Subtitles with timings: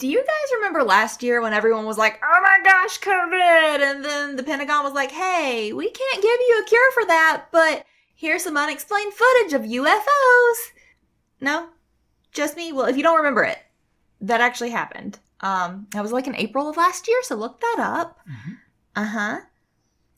[0.00, 3.80] Do you guys remember last year when everyone was like, oh my gosh, COVID?
[3.82, 7.44] And then the Pentagon was like, hey, we can't give you a cure for that,
[7.52, 7.84] but
[8.14, 10.56] here's some unexplained footage of UFOs.
[11.42, 11.68] No?
[12.32, 12.72] Just me?
[12.72, 13.58] Well, if you don't remember it,
[14.22, 15.18] that actually happened.
[15.42, 18.20] Um, that was like in April of last year, so look that up.
[18.26, 18.56] Mhm.
[18.96, 19.40] Uh huh.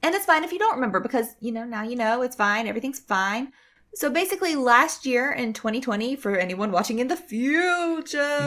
[0.05, 2.69] And it's fine if you don't remember because, you know, now you know it's fine.
[2.69, 3.53] Everything's fine.
[3.95, 8.39] So basically, last year in 2020, for anyone watching in the future,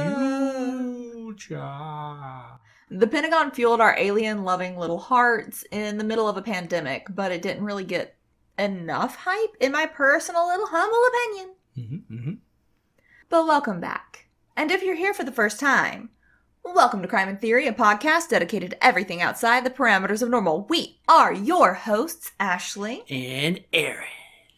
[1.14, 1.62] Future.
[2.90, 7.32] the Pentagon fueled our alien loving little hearts in the middle of a pandemic, but
[7.32, 8.16] it didn't really get
[8.58, 11.56] enough hype, in my personal little humble opinion.
[11.78, 12.38] Mhm, mhm.
[13.30, 14.26] But welcome back.
[14.58, 16.10] And if you're here for the first time,
[16.64, 20.66] welcome to Crime and Theory, a podcast dedicated to everything outside the parameters of normal.
[20.70, 23.04] We are your hosts, Ashley.
[23.10, 24.08] And Aaron.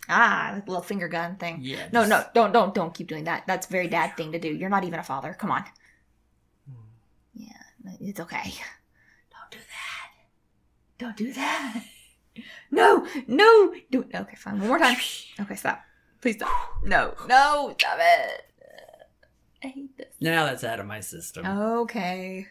[0.10, 1.60] Ah, the little finger gun thing.
[1.62, 1.90] Yeah.
[1.92, 3.44] No, no, don't, don't, don't keep doing that.
[3.46, 4.48] That's a very dad thing to do.
[4.50, 5.36] You're not even a father.
[5.38, 5.66] Come on.
[7.34, 7.52] Yeah,
[8.00, 8.54] it's okay.
[9.30, 10.10] Don't do that.
[10.98, 11.84] Don't do that.
[12.72, 13.74] No, no.
[13.90, 14.16] Do it.
[14.16, 14.36] okay.
[14.36, 14.60] Fine.
[14.60, 14.98] One more time.
[15.40, 15.82] Okay, stop.
[16.22, 16.52] Please stop.
[16.84, 18.44] No, no, stop it.
[19.64, 20.14] I hate this.
[20.20, 21.46] Now that's out of my system.
[21.46, 22.48] Okay.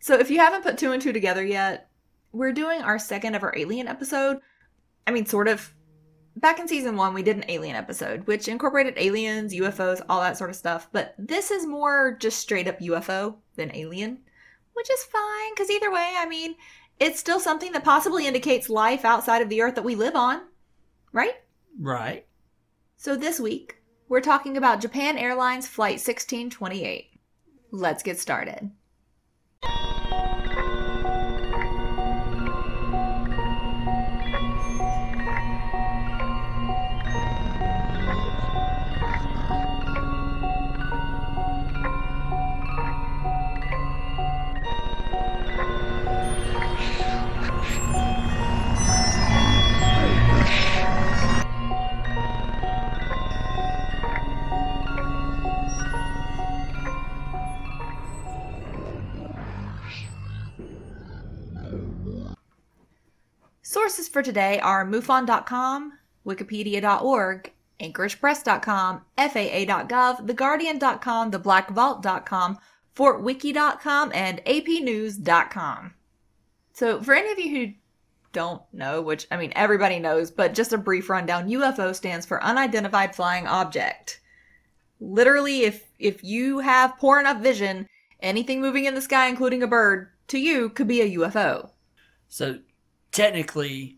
[0.00, 1.90] So if you haven't put two and two together yet,
[2.32, 4.40] we're doing our second ever alien episode.
[5.06, 5.72] I mean, sort of.
[6.40, 10.38] Back in season one, we did an alien episode, which incorporated aliens, UFOs, all that
[10.38, 10.88] sort of stuff.
[10.92, 14.18] But this is more just straight up UFO than alien,
[14.74, 16.54] which is fine, because either way, I mean,
[17.00, 20.42] it's still something that possibly indicates life outside of the Earth that we live on,
[21.12, 21.34] right?
[21.76, 22.24] Right.
[22.96, 27.18] So this week, we're talking about Japan Airlines Flight 1628.
[27.72, 28.70] Let's get started.
[64.28, 65.94] Today are MUFON.com,
[66.26, 67.50] Wikipedia.org,
[67.80, 72.58] AnchoragePress.com, FAA.gov, TheGuardian.com, TheBlackVault.com,
[72.94, 75.94] FortWiki.com, and APNews.com.
[76.74, 77.72] So, for any of you who
[78.32, 82.44] don't know, which I mean everybody knows, but just a brief rundown, UFO stands for
[82.44, 84.20] Unidentified Flying Object.
[85.00, 87.86] Literally, if if you have poor enough vision,
[88.20, 91.70] anything moving in the sky, including a bird, to you could be a UFO.
[92.28, 92.58] So
[93.10, 93.97] technically,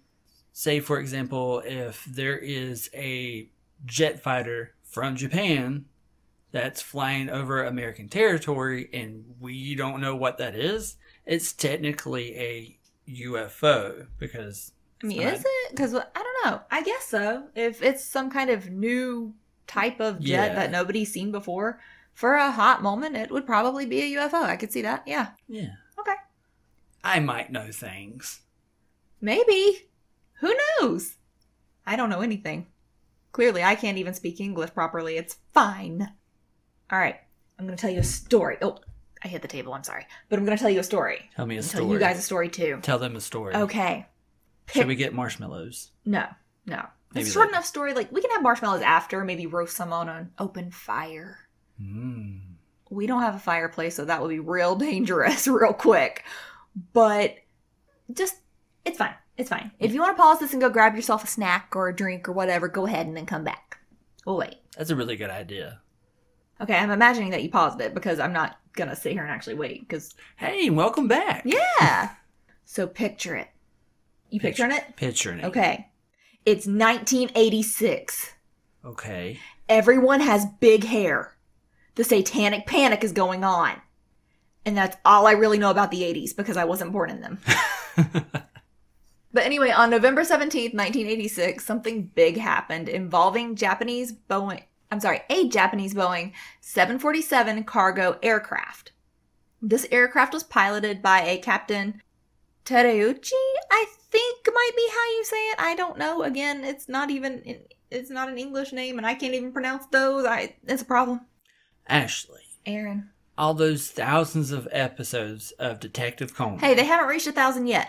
[0.61, 3.49] say for example, if there is a
[3.87, 5.87] jet fighter from Japan
[6.53, 12.79] that's flying over American territory and we don't know what that is, it's technically a
[13.09, 14.73] UFO because
[15.03, 15.71] I mean, is it?
[15.71, 16.61] Because I don't know.
[16.71, 17.45] I guess so.
[17.55, 19.33] If it's some kind of new
[19.67, 20.55] type of jet Yeah.
[20.57, 21.81] that nobody's seen before,
[22.13, 24.43] for a hot moment, it would probably be a UFO.
[24.43, 25.05] I could see that.
[25.07, 25.29] Yeah.
[25.49, 26.17] yeah, Okay.
[27.03, 28.43] I might know things.
[29.23, 29.87] Maybe.
[30.41, 31.17] Who knows?
[31.87, 32.67] I don't know anything.
[33.33, 35.17] Clearly, I can't even speak English properly.
[35.17, 36.13] It's fine.
[36.91, 37.17] All right.
[37.59, 38.57] I'm going to tell you a story.
[38.63, 38.79] Oh,
[39.23, 39.73] I hit the table.
[39.75, 40.07] I'm sorry.
[40.29, 41.31] But I'm going to tell you a story.
[41.37, 41.85] Tell me a story.
[41.85, 42.79] Tell you guys a story too.
[42.83, 43.55] Tell them a story.
[43.55, 44.07] Okay.
[44.73, 45.91] Should we get marshmallows?
[46.05, 46.27] No,
[46.67, 46.87] no.
[47.13, 47.57] Maybe it's a short later.
[47.57, 47.93] enough story.
[47.93, 51.39] Like we can have marshmallows after, maybe roast some on an open fire.
[51.81, 52.41] Mm.
[52.89, 56.25] We don't have a fireplace, so that would be real dangerous, real quick.
[56.93, 57.37] But
[58.13, 58.37] just,
[58.85, 59.15] it's fine.
[59.37, 59.71] It's fine.
[59.79, 62.29] If you want to pause this and go grab yourself a snack or a drink
[62.29, 63.79] or whatever, go ahead and then come back.
[64.27, 64.57] We'll wait.
[64.77, 65.81] That's a really good idea.
[66.61, 69.55] Okay, I'm imagining that you paused it because I'm not gonna sit here and actually
[69.55, 69.81] wait.
[69.81, 71.43] Because Hey, welcome back.
[71.47, 72.11] yeah.
[72.65, 73.49] so picture it.
[74.29, 74.97] You Picture- picturing it?
[74.97, 75.45] Picturing it.
[75.47, 75.89] Okay.
[76.45, 78.35] It's 1986.
[78.85, 79.39] Okay.
[79.69, 81.35] Everyone has big hair.
[81.95, 83.81] The satanic panic is going on.
[84.67, 87.39] And that's all I really know about the 80s because I wasn't born in them.
[89.33, 95.49] But anyway, on November 17th, 1986, something big happened involving Japanese Boeing, I'm sorry, a
[95.49, 98.93] Japanese Boeing 747 cargo aircraft.
[99.63, 102.03] This aircraft was piloted by a Captain
[102.65, 103.33] Terauchi,
[103.71, 105.57] I think might be how you say it.
[105.59, 106.23] I don't know.
[106.23, 107.43] Again, it's not even
[107.91, 110.25] it's not an English name and I can't even pronounce those.
[110.25, 111.21] I it's a problem.
[111.89, 113.11] Ashley, Aaron.
[113.39, 116.59] all those thousands of episodes of Detective Conan.
[116.59, 117.89] Hey, they haven't reached a thousand yet.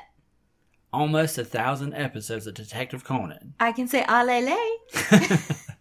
[0.93, 3.53] Almost a thousand episodes of Detective Conan.
[3.59, 4.57] I can say alele.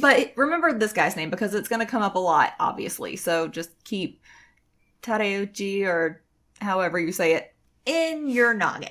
[0.00, 3.16] But remember this guy's name because it's going to come up a lot, obviously.
[3.16, 4.20] So just keep
[5.02, 6.22] Terauchi, or
[6.60, 7.54] however you say it,
[7.86, 8.90] in your noggin.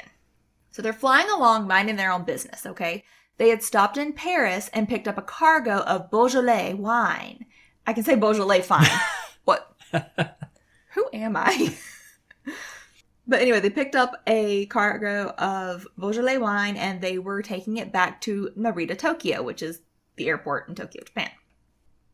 [0.72, 3.04] So they're flying along, minding their own business, okay?
[3.38, 7.46] They had stopped in Paris and picked up a cargo of Beaujolais wine.
[7.86, 8.88] I can say Beaujolais fine.
[9.44, 9.76] what?
[10.94, 11.76] Who am I?
[13.28, 17.92] but anyway, they picked up a cargo of Beaujolais wine and they were taking it
[17.92, 19.82] back to Narita, Tokyo, which is
[20.18, 21.30] the airport in Tokyo, Japan.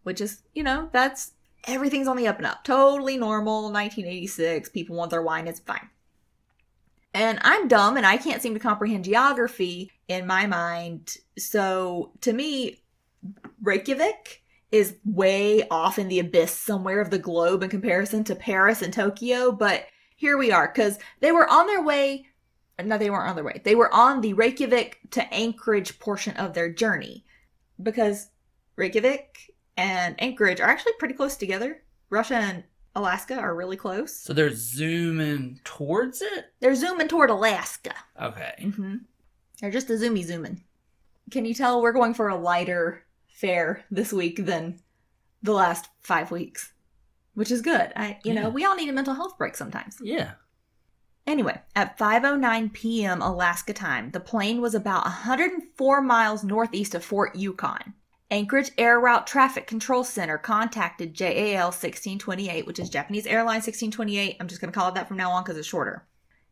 [0.03, 1.31] Which is, you know, that's
[1.67, 2.63] everything's on the up and up.
[2.63, 3.63] Totally normal.
[3.63, 4.69] 1986.
[4.69, 5.47] People want their wine.
[5.47, 5.89] It's fine.
[7.13, 11.17] And I'm dumb and I can't seem to comprehend geography in my mind.
[11.37, 12.83] So to me,
[13.61, 18.83] Reykjavik is way off in the abyss somewhere of the globe in comparison to Paris
[18.83, 19.51] and Tokyo.
[19.51, 19.85] But
[20.19, 22.27] here we are because they were on their way.
[22.83, 23.61] No, they weren't on their way.
[23.63, 27.23] They were on the Reykjavik to Anchorage portion of their journey
[27.81, 28.27] because
[28.75, 31.83] Reykjavik and Anchorage are actually pretty close together.
[32.09, 34.13] Russia and Alaska are really close.
[34.13, 36.51] So they're zooming towards it?
[36.59, 37.93] They're zooming toward Alaska.
[38.21, 38.55] Okay.
[38.61, 38.95] Mm-hmm.
[39.61, 40.65] They're just a zoomy zooming.
[41.31, 44.81] Can you tell we're going for a lighter fare this week than
[45.41, 46.73] the last five weeks?
[47.39, 47.93] Which is good.
[47.95, 48.41] I you Yeah.
[48.41, 49.95] know, we all need a mental health break sometimes.
[50.01, 50.31] Yeah.
[51.25, 53.21] Anyway, at 5:09 p.m.
[53.21, 57.93] Alaska time, the plane was about 104 miles northeast of Fort Yukon.
[58.29, 64.35] Anchorage Air Route Traffic Control Center contacted JAL 1628, which is Japanese Airline 1628.
[64.41, 66.05] I'm just going to call it that from now on because it's shorter.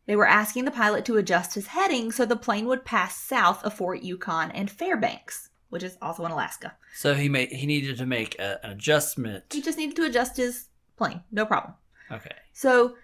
[0.06, 3.62] They were asking the pilot to adjust his heading so the plane would pass south
[3.62, 6.78] of Fort Yukon and Fairbanks, which is also in Alaska.
[6.94, 9.44] So he made he needed to make a, an adjustment.
[9.52, 10.67] He just needed to adjust his
[10.98, 11.74] plane, no problem.
[12.10, 12.34] Okay.
[12.52, 12.96] So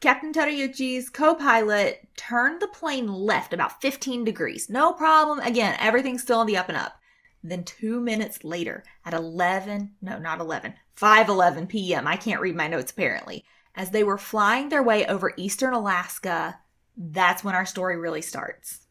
[0.00, 4.70] Captain Terauchi's co-pilot turned the plane left about 15 degrees.
[4.70, 5.40] No problem.
[5.40, 7.00] Again, everything's still on the up and up.
[7.42, 12.06] Then two minutes later, at 11, no, not 11, 5:11 p.m.
[12.06, 13.44] I can't read my notes apparently.
[13.74, 16.58] As they were flying their way over eastern Alaska,
[16.96, 18.86] that's when our story really starts.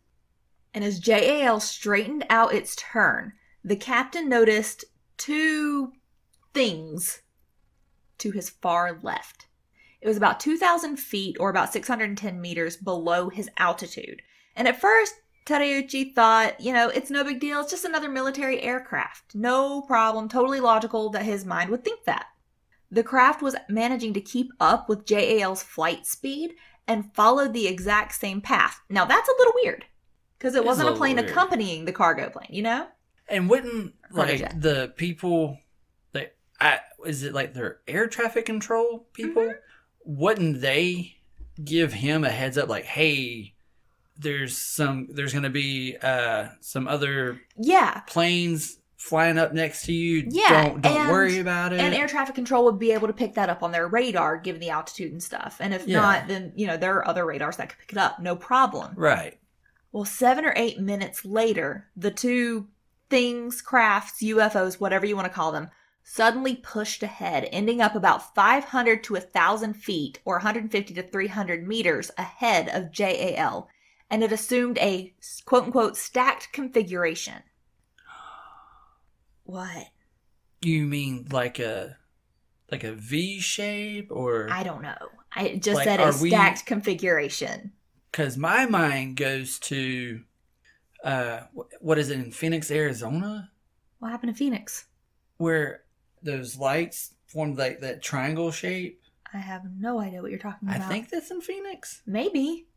[0.73, 3.33] And as JAL straightened out its turn,
[3.63, 4.85] the captain noticed
[5.17, 5.91] two
[6.53, 7.21] things
[8.19, 9.47] to his far left.
[10.01, 14.21] It was about 2,000 feet or about 610 meters below his altitude.
[14.55, 15.15] And at first,
[15.45, 17.61] Terauchi thought, you know, it's no big deal.
[17.61, 19.33] It's just another military aircraft.
[19.33, 20.29] No problem.
[20.29, 22.25] Totally logical that his mind would think that.
[22.91, 26.53] The craft was managing to keep up with JAL's flight speed
[26.87, 28.81] and followed the exact same path.
[28.89, 29.85] Now, that's a little weird
[30.37, 31.29] because it It wasn't a plane weird.
[31.29, 32.87] accompanying the cargo plane, you know?
[33.27, 35.57] And wouldn't like the people
[36.59, 39.43] I is it like their air traffic control people?
[39.43, 39.59] Mm-hmm.
[40.05, 41.15] Wouldn't they
[41.63, 43.53] give him a heads up like, hey,
[44.17, 48.01] there's some there's gonna be uh some other Yeah.
[48.07, 50.27] planes flying up next to you.
[50.29, 51.79] Yeah, Don't don't and- worry about it.
[51.79, 54.59] And air traffic control would be able to pick that up on their radar given
[54.59, 55.57] the altitude and stuff.
[55.59, 55.99] And if Yeah.
[56.01, 58.19] not, then, you know, there are other radars that could pick it up.
[58.19, 58.93] No problem.
[58.95, 59.37] right.
[59.91, 62.67] Well, seven or eight minutes later, the two
[63.09, 65.69] things, crafts, UFOs, whatever you want to call them,
[66.11, 72.09] suddenly pushed ahead, ending up about 500 to 1,000 feet or 150 to 300 meters
[72.17, 73.67] ahead of JAL.
[74.09, 75.13] And it assumed a
[75.43, 77.43] quote unquote stacked configuration.
[79.43, 79.87] What?
[80.61, 81.97] You mean like a
[82.71, 84.95] like a V shape or I don't know.
[85.35, 87.73] I just Like, said a are we- stacked configuration.
[88.11, 90.23] because my mind goes to
[91.03, 91.41] uh
[91.79, 93.51] what is it in Phoenix, Arizona,
[93.99, 94.85] What happened to Phoenix?
[95.37, 95.83] where
[96.27, 99.01] those lights formed like that triangle shape.
[99.33, 100.81] I have no idea what you're talking about.
[100.81, 102.01] I think that's in Phoenix.
[102.05, 102.67] maybe.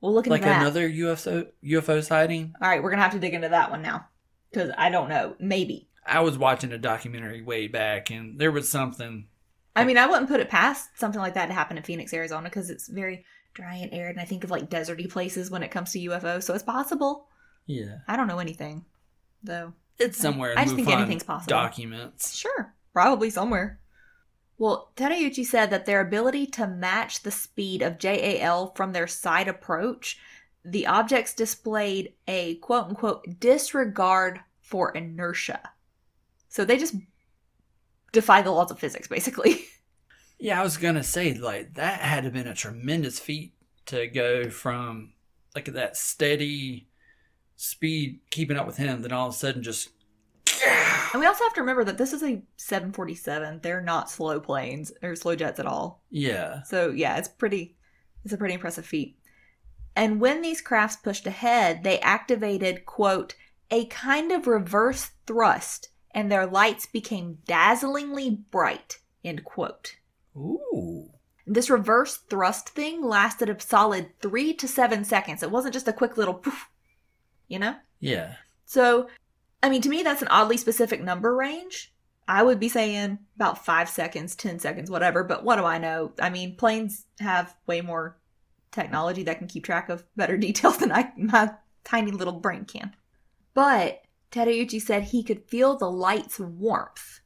[0.00, 0.46] We'll look into that.
[0.46, 0.60] Like that.
[0.62, 2.54] another UFO UFO sighting.
[2.60, 4.06] All right, we're gonna have to dig into that one now
[4.50, 5.36] because I don't know.
[5.38, 5.88] Maybe.
[6.06, 9.26] I was watching a documentary way back, and there was something.
[9.76, 12.48] I mean, I wouldn't put it past something like that to happen in Phoenix, Arizona,
[12.48, 15.70] because it's very dry and arid, and I think of like deserty places when it
[15.70, 17.28] comes to UFOs, so it's possible.
[17.66, 18.84] Yeah, I don't know anything,
[19.42, 19.74] though.
[19.98, 20.52] it's somewhere.
[20.52, 21.50] in I just think anything's possible.
[21.50, 22.34] Documents.
[22.34, 23.78] Sure, probably somewhere.
[24.58, 29.48] Well, Terauchi said that their ability to match the speed of JAL from their side
[29.48, 30.18] approach,
[30.64, 35.60] the objects displayed a quote unquote disregard for inertia.
[36.48, 36.94] So they just
[38.12, 39.64] defy the laws of physics, basically.
[40.42, 43.52] Yeah, I was gonna say like that had to have been a tremendous feat
[43.86, 45.12] to go from
[45.54, 46.88] like that steady
[47.56, 49.90] speed keeping up with him, then all of a sudden just
[51.12, 53.60] And we also have to remember that this is a 747.
[53.62, 56.02] They're not slow planes or slow jets at all.
[56.10, 56.62] yeah.
[56.62, 57.76] So yeah, it's pretty
[58.24, 59.16] it's a pretty impressive feat.
[59.96, 63.34] And when these crafts pushed ahead, they activated, quote,
[63.70, 69.96] a kind of reverse thrust, and their lights became dazzlingly bright, end quote.
[70.36, 71.10] Ooh.
[71.46, 75.42] This reverse thrust thing lasted a solid three to seven seconds.
[75.42, 76.68] It wasn't just a quick little poof,
[77.48, 77.76] you know?
[77.98, 78.36] Yeah.
[78.66, 79.08] So,
[79.62, 81.92] I mean, to me, that's an oddly specific number range.
[82.26, 86.12] I would be saying about five seconds, 10 seconds, whatever, but what do I know?
[86.20, 88.18] I mean, planes have way more
[88.70, 91.52] technology that can keep track of better details than I, my
[91.84, 92.94] tiny little brain can.
[93.52, 97.20] But Tadeuchi said he could feel the light's warmth.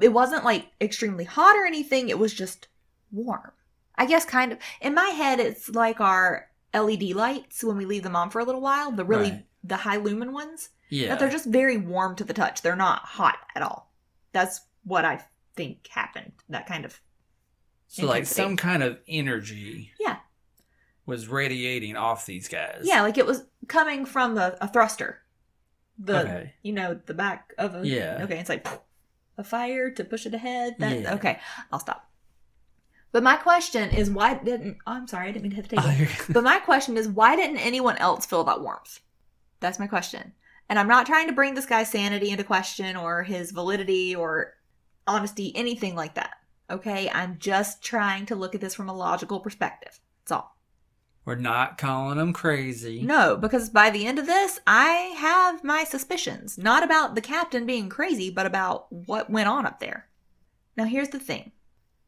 [0.00, 2.68] It wasn't like extremely hot or anything, it was just
[3.10, 3.52] warm.
[3.96, 4.58] I guess kind of.
[4.80, 8.44] In my head, it's like our LED lights when we leave them on for a
[8.44, 9.44] little while, the really Right.
[9.64, 10.70] The high lumen ones.
[10.88, 11.08] Yeah.
[11.08, 12.62] That they're just very warm to the touch.
[12.62, 13.92] They're not hot at all.
[14.32, 15.22] That's what I
[15.56, 16.32] think happened.
[16.48, 17.00] That kind of
[17.88, 20.16] so like some kind of energy Yeah.
[21.06, 22.82] was radiating off these guys.
[22.84, 25.22] Yeah, like it was coming from a, a thruster.
[25.98, 26.54] The Okay.
[26.62, 28.20] you know, the back of a Yeah.
[28.22, 28.66] Okay, it's like
[29.36, 30.76] a fire to push it ahead.
[30.78, 31.14] That Yeah.
[31.14, 31.40] okay,
[31.72, 32.04] I'll stop.
[33.10, 35.76] But my question is why didn't oh, I'm sorry, I didn't mean to hit the
[35.76, 36.12] table.
[36.30, 39.00] But my question is why didn't anyone else feel that warmth?
[39.60, 40.32] That's my question.
[40.68, 44.54] And I'm not trying to bring this guy's sanity into question or his validity or
[45.06, 46.34] honesty, anything like that.
[46.70, 47.10] Okay?
[47.10, 49.98] I'm just trying to look at this from a logical perspective.
[50.22, 50.56] That's all.
[51.24, 53.02] We're not calling him crazy.
[53.02, 56.56] No, because by the end of this, I have my suspicions.
[56.56, 60.08] Not about the captain being crazy, but about what went on up there.
[60.76, 61.52] Now, here's the thing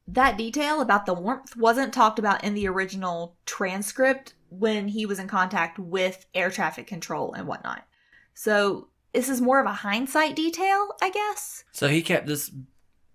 [0.09, 5.19] that detail about the warmth wasn't talked about in the original transcript when he was
[5.19, 7.87] in contact with air traffic control and whatnot.
[8.35, 11.65] So, this is more of a hindsight detail, I guess.
[11.73, 12.51] So he kept this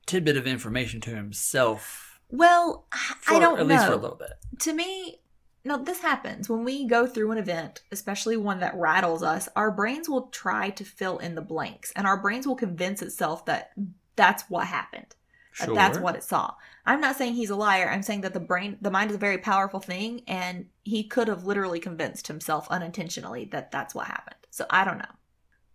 [0.06, 2.20] tidbit of information to himself.
[2.30, 2.86] Well,
[3.22, 3.74] For, I don't at know.
[3.74, 4.32] least for a little bit.
[4.60, 5.22] to me,
[5.64, 9.48] now this happens when we go through an event, especially one that rattles us.
[9.56, 13.46] Our brains will try to fill in the blanks, and our brains will convince itself
[13.46, 13.72] that
[14.16, 15.16] that's what happened.
[15.58, 15.76] that Sure.
[15.76, 16.54] That's what it saw.
[16.86, 17.90] I'm not saying he's a liar.
[17.90, 21.28] I'm saying that the brain, the mind is a very powerful thing, and he could
[21.28, 24.36] have literally convinced himself unintentionally that that's what happened.
[24.52, 25.16] So I don't know.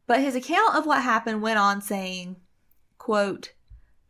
[0.07, 2.37] But his account of what happened went on saying,
[2.99, 3.53] quote,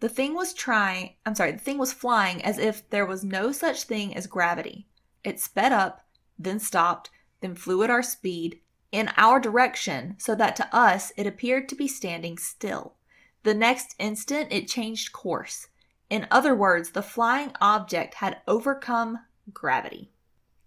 [0.01, 3.53] the thing was trying, I'm sorry, the thing was flying as if there was no
[3.53, 4.87] such thing as gravity.
[5.23, 6.07] It sped up,
[6.39, 8.61] then stopped, then flew at our speed
[8.93, 12.95] in our direction so that to us it appeared to be standing still.
[13.43, 15.69] The next instant it changed course.
[16.11, 19.19] In other words, the flying object had overcome
[19.53, 20.11] gravity.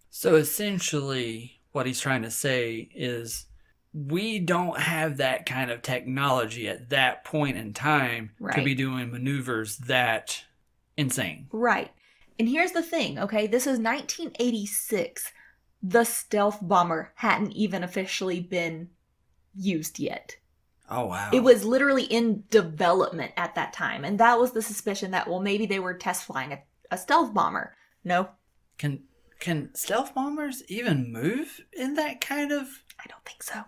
[0.09, 3.45] So essentially, what he's trying to say is
[3.93, 9.11] we don't have that kind of technology at that point in time to be doing
[9.11, 10.43] maneuvers that
[10.97, 11.47] insane.
[11.51, 11.91] Right.
[12.39, 13.45] And here's the thing, okay?
[13.45, 15.31] This is 1986.
[15.83, 18.89] The stealth bomber hadn't even officially been
[19.55, 20.37] used yet.
[20.89, 21.29] Oh wow.
[21.33, 24.03] It was literally in development at that time.
[24.03, 26.59] And that was the suspicion that, well, maybe they were test flying a,
[26.91, 27.75] a stealth bomber.
[28.03, 28.29] No,
[28.77, 29.03] can
[29.39, 32.67] can stealth bombers even move in that kind of
[32.99, 33.61] I don't think so.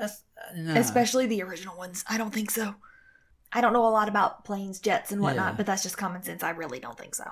[0.00, 0.08] uh,
[0.56, 0.74] no.
[0.74, 2.04] Especially the original ones.
[2.08, 2.74] I don't think so.
[3.52, 5.56] I don't know a lot about planes, jets, and whatnot, Yeah.
[5.56, 6.42] but that's just common sense.
[6.44, 7.24] I really don't think so.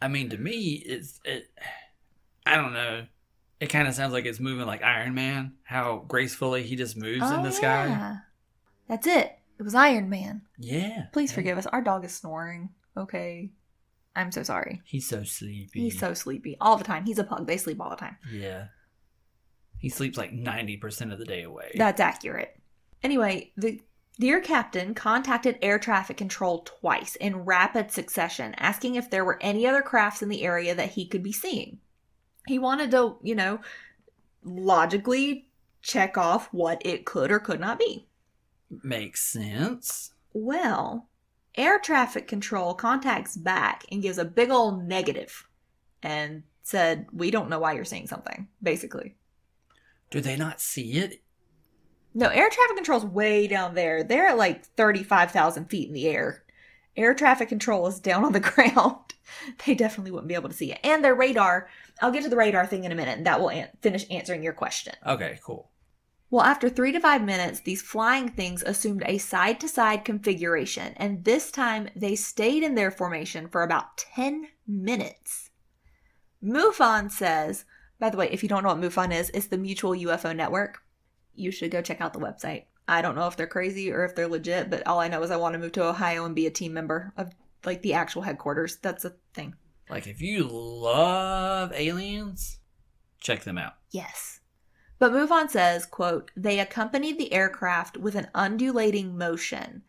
[0.00, 1.50] I mean, to me, it's it.
[2.46, 3.04] I don't know.
[3.60, 5.54] It kind of sounds like it's moving like Iron Man.
[5.64, 8.16] How gracefully he just moves in the sky.
[8.88, 9.38] That's it.
[9.58, 10.42] It was Iron Man.
[10.58, 11.06] Yeah.
[11.12, 11.66] Please forgive us.
[11.66, 12.70] Our dog is snoring.
[12.96, 13.50] Okay.
[14.16, 14.82] I'm so sorry.
[14.84, 15.80] He's so sleepy.
[15.80, 17.04] He's so sleepy all the time.
[17.04, 17.46] He's a pug.
[17.46, 18.16] They sleep all the time.
[18.32, 18.66] Yeah.
[19.78, 21.72] He sleeps like ninety percent of the day away.
[21.76, 22.60] That's accurate.
[23.02, 23.80] Anyway, the
[24.18, 29.64] Dear Captain contacted air traffic control twice in rapid succession, asking if there were any
[29.68, 31.78] other crafts in the area that he could be seeing.
[32.48, 33.60] He wanted to, you know,
[34.42, 35.48] logically
[35.80, 38.07] check off what it could or could not be.
[38.82, 40.12] Makes sense.
[40.32, 41.08] Well,
[41.54, 45.46] air traffic control contacts back and gives a big old negative
[46.02, 49.16] and said, We don't know why you're seeing something, basically.
[50.10, 51.22] Do they not see it?
[52.14, 54.02] No, air traffic control's way down there.
[54.02, 56.44] They're at like 35,000 feet in the air.
[56.96, 59.14] Air traffic control is down on the ground.
[59.64, 60.80] They definitely wouldn't be able to see it.
[60.82, 61.68] And their radar,
[62.00, 64.42] I'll get to the radar thing in a minute, and that will an- finish answering
[64.42, 64.94] your question.
[65.06, 65.67] Okay, cool.
[66.30, 70.92] Well, after three to five minutes, these flying things assumed a side to side configuration,
[70.96, 75.50] and this time they stayed in their formation for about 10 minutes.
[76.44, 77.64] MUFON says,
[77.98, 80.78] by the way, if you don't know what MUFON is, it's the Mutual UFO Network.
[81.34, 82.64] You should go check out the website.
[82.86, 85.30] I don't know if they're crazy or if they're legit, but all I know is
[85.30, 87.32] I want to move to Ohio and be a team member of
[87.64, 88.76] like the actual headquarters.
[88.76, 89.54] That's a thing.
[89.90, 92.58] Like if you love aliens,
[93.20, 93.74] check them out.
[93.90, 94.40] Yes.
[94.98, 99.82] But MUFON says, quote, they accompanied the aircraft with an undulating motion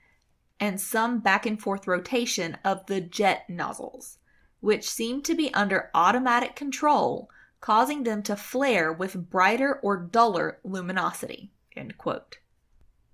[0.60, 4.20] and some back and forth rotation of the jet nozzles.
[4.62, 7.30] which seemed to be under automatic control,
[7.62, 11.52] causing them to flare with brighter or duller luminosity.
[11.76, 12.38] End quote.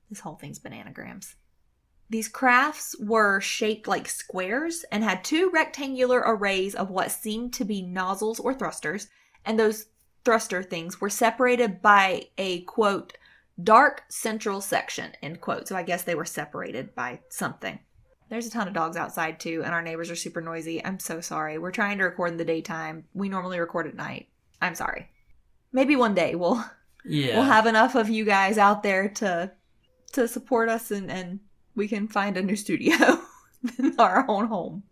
[0.10, 1.36] This whole thing's bananagrams.
[2.10, 7.66] These crafts were shaped like squares and had two rectangular arrays of what seemed to
[7.66, 9.08] be nozzles or thrusters,
[9.44, 9.88] and those
[10.26, 13.14] thruster things were separated by a quote
[13.64, 15.68] dark central section end quote.
[15.68, 17.80] So I guess they were separated by something.
[18.28, 20.84] There's a ton of dogs outside too, and our neighbors are super noisy.
[20.84, 21.58] I'm so sorry.
[21.60, 23.06] We're trying to record in the daytime.
[23.14, 24.28] We normally record at night.
[24.62, 25.10] I'm sorry.
[25.72, 26.64] Maybe one day we'll
[27.06, 27.36] Yeah.
[27.36, 29.52] we'll have enough of you guys out there to
[30.14, 31.40] to support us and and
[31.76, 32.96] we can find a new studio
[33.80, 34.84] in our own home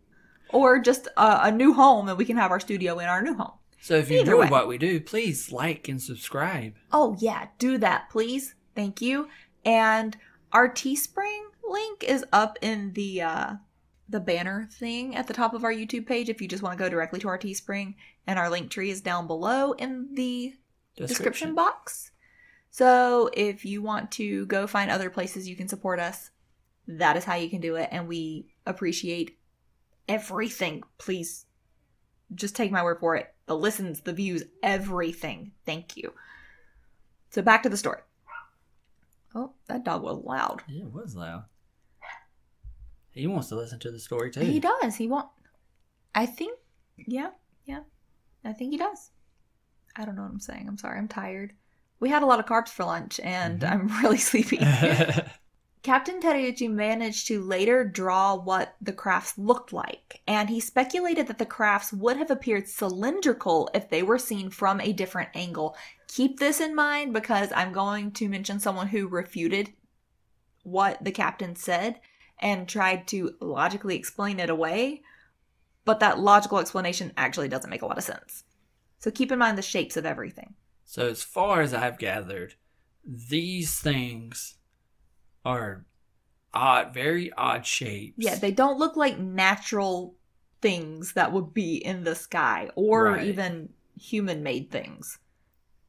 [0.50, 3.34] or just a, a new home and we can have our studio in our new
[3.34, 4.50] home so if you Either enjoy way.
[4.50, 6.74] what we do, please like and subscribe.
[6.92, 9.28] oh yeah do that please thank you
[9.66, 10.18] and
[10.52, 13.54] our teespring link is up in the uh
[14.10, 16.84] the banner thing at the top of our youtube page if you just want to
[16.84, 17.96] go directly to our teespring
[18.28, 20.54] and our link tree is down below in the
[20.96, 22.12] description box.
[22.70, 26.32] So if you want to go find other places you can support us,
[26.88, 27.90] that is how you can do it.
[27.92, 29.38] And we appreciate
[30.08, 30.84] everything.
[30.98, 31.46] Please
[32.34, 33.33] just take my word for it.
[33.46, 35.52] The listens, the views, everything.
[35.66, 36.14] Thank you.
[37.30, 38.00] So back to the story.
[39.36, 40.62] Oh, that dog was loud.
[40.68, 41.46] Yeah, it was loud.
[43.12, 44.42] He wants to listen to the story too.
[44.42, 44.96] He does.
[44.96, 45.28] He won't.
[46.16, 46.58] I think,
[46.98, 47.30] yeah,
[47.66, 47.82] yeah.
[48.46, 49.12] I think he does.
[49.96, 50.68] I don't know what I'm saying.
[50.68, 50.98] I'm sorry.
[50.98, 51.54] I'm tired.
[52.00, 53.72] We had a lot of carbs for lunch and Mhm.
[53.72, 54.58] I'm really sleepy.
[55.84, 61.40] Captain Terauchi managed to later draw what the crafts looked like, and he speculated that
[61.40, 65.76] the crafts would have appeared cylindrical if they were seen from a different angle.
[66.08, 69.74] Keep this in mind because I'm going to mention someone who refuted
[70.64, 72.00] what the captain said
[72.40, 75.02] and tried to logically explain it away,
[75.84, 78.46] but that logical explanation actually doesn't make a lot of sense.
[79.00, 80.54] So keep in mind the shapes of everything.
[80.86, 82.56] so as far as I've gathered,
[83.04, 84.56] these things
[85.46, 85.86] are
[86.54, 88.24] odd, very odd shapes.
[88.24, 90.16] Yeah, they don't look like natural
[90.62, 93.28] things that would be in the sky or Right.
[93.28, 95.20] even human made things.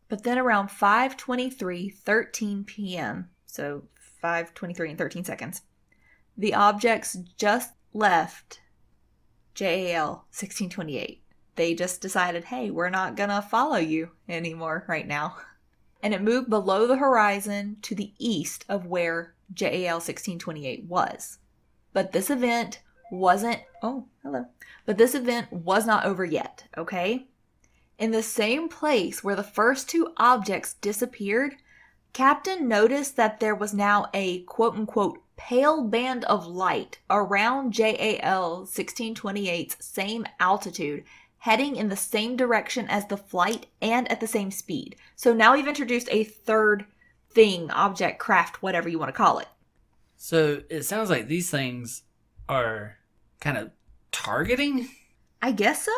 [0.08, 3.84] But then around 5:23 13 p.m., so
[4.22, 5.62] 5:23 and 13 seconds,
[6.36, 8.60] the objects just left
[9.54, 11.22] JAL 1628.
[11.56, 15.36] They just decided, "Hey, we're not going to follow you anymore right now."
[16.02, 21.38] And it moved below the horizon to the east of where JAL 1628 was.
[21.92, 24.46] But this event wasn't, oh, hello.
[24.84, 27.28] But this event was not over yet, okay?
[27.98, 31.54] In the same place where the first two objects disappeared,
[32.12, 38.66] Captain noticed that there was now a quote unquote pale band of light around JAL
[38.66, 41.04] 1628's same altitude,
[41.38, 44.96] heading in the same direction as the flight and at the same speed.
[45.16, 46.86] So now we've introduced a third
[47.34, 49.48] thing, object, craft, whatever you want to call it.
[50.16, 52.02] So it sounds like these things
[52.48, 52.98] are
[53.40, 53.70] kind of
[54.12, 54.88] targeting.
[55.42, 55.92] I guess so.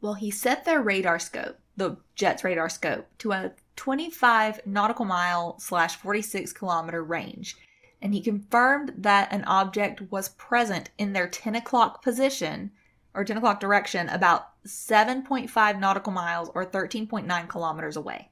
[0.00, 5.58] Well, he set their radar scope, the jet's radar scope, to a 25 nautical mile
[5.58, 7.56] slash 46 kilometer range,
[8.00, 12.70] and he confirmed that an object was present in their 10 o'clock position
[13.14, 18.30] or 10 o'clock direction about 7.5 nautical miles or 13.9 kilometers away,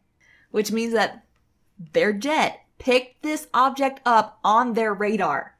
[0.52, 1.25] which means that
[1.78, 5.56] their jet picked this object up on their radar.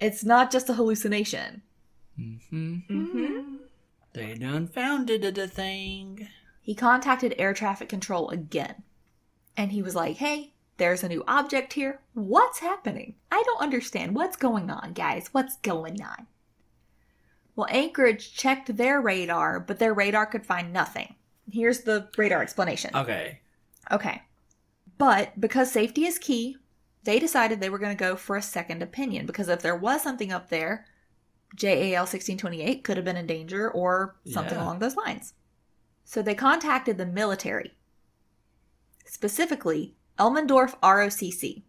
[0.00, 1.62] It's not just a hallucination.
[2.18, 2.74] Mm-hmm.
[2.90, 3.56] Mm-hmm.
[4.12, 6.28] They done found it a thing.
[6.62, 8.82] he contacted air traffic control again.
[9.56, 12.00] And he was like, hey, there's a new object here.
[12.14, 13.14] What's happening?
[13.30, 14.14] I don't understand.
[14.14, 15.28] What's going on, guys?
[15.32, 16.26] What's going on?
[17.56, 21.14] Well, Anchorage checked their radar, but their radar could find nothing.
[21.50, 22.92] Here's the radar explanation.
[22.94, 23.40] Okay.
[23.90, 24.22] Okay.
[25.00, 26.58] But because safety is key,
[27.04, 30.02] they decided they were going to go for a second opinion because if there was
[30.02, 30.84] something up there,
[31.56, 34.62] JAL 1628 could have been in danger or something Yeah.
[34.64, 35.32] along those lines.
[36.04, 37.78] So they contacted the military,
[39.06, 41.62] specifically Elmendorf ROCC.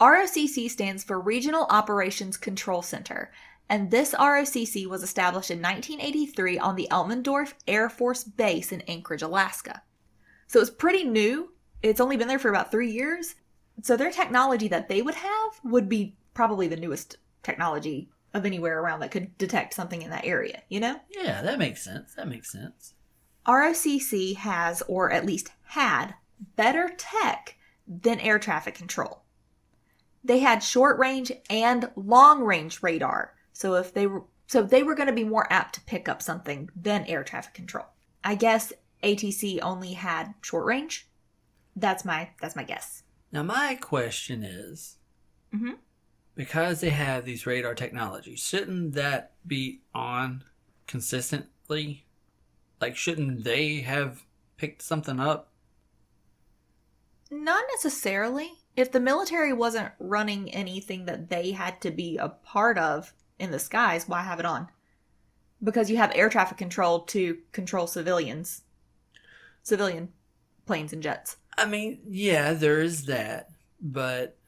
[0.00, 3.30] ROCC stands for Regional Operations Control Center,
[3.68, 9.20] and this ROCC was established in 1983 on the Elmendorf Air Force Base in Anchorage,
[9.20, 9.82] Alaska.
[10.46, 11.52] So it's pretty new.
[11.82, 13.34] It's only been there for about three years.
[13.82, 18.80] So their technology that they would have would be probably the newest technology of anywhere
[18.80, 21.00] around that could detect something in that area, you know?
[21.10, 22.14] Yeah, that makes sense.
[22.14, 22.94] That makes sense.
[23.46, 26.14] ROCC has, or at least had,
[26.56, 29.22] better tech than air traffic control.
[30.22, 33.34] They had short range and long range radar.
[33.52, 36.20] So if they were So they were going to be more apt to pick up
[36.22, 37.86] something than air traffic control.
[38.24, 41.07] I guess ATC only had short range.
[41.78, 43.04] That's my that's my guess.
[43.30, 44.98] Now, my question is
[45.54, 45.78] Mhm.
[46.34, 50.44] because they have these radar technology, shouldn't that be on
[50.86, 52.06] consistently?
[52.80, 54.24] Like, shouldn't they have
[54.56, 55.52] picked something up?
[57.30, 58.52] Not necessarily.
[58.76, 63.50] If the military wasn't running anything that they had to be a part of in
[63.50, 64.68] the skies, why have it on?
[65.62, 68.62] Because you have air traffic control to control civilians,
[69.62, 70.12] civilian
[70.64, 71.36] planes and jets.
[71.58, 74.38] I mean, yeah, there is that, but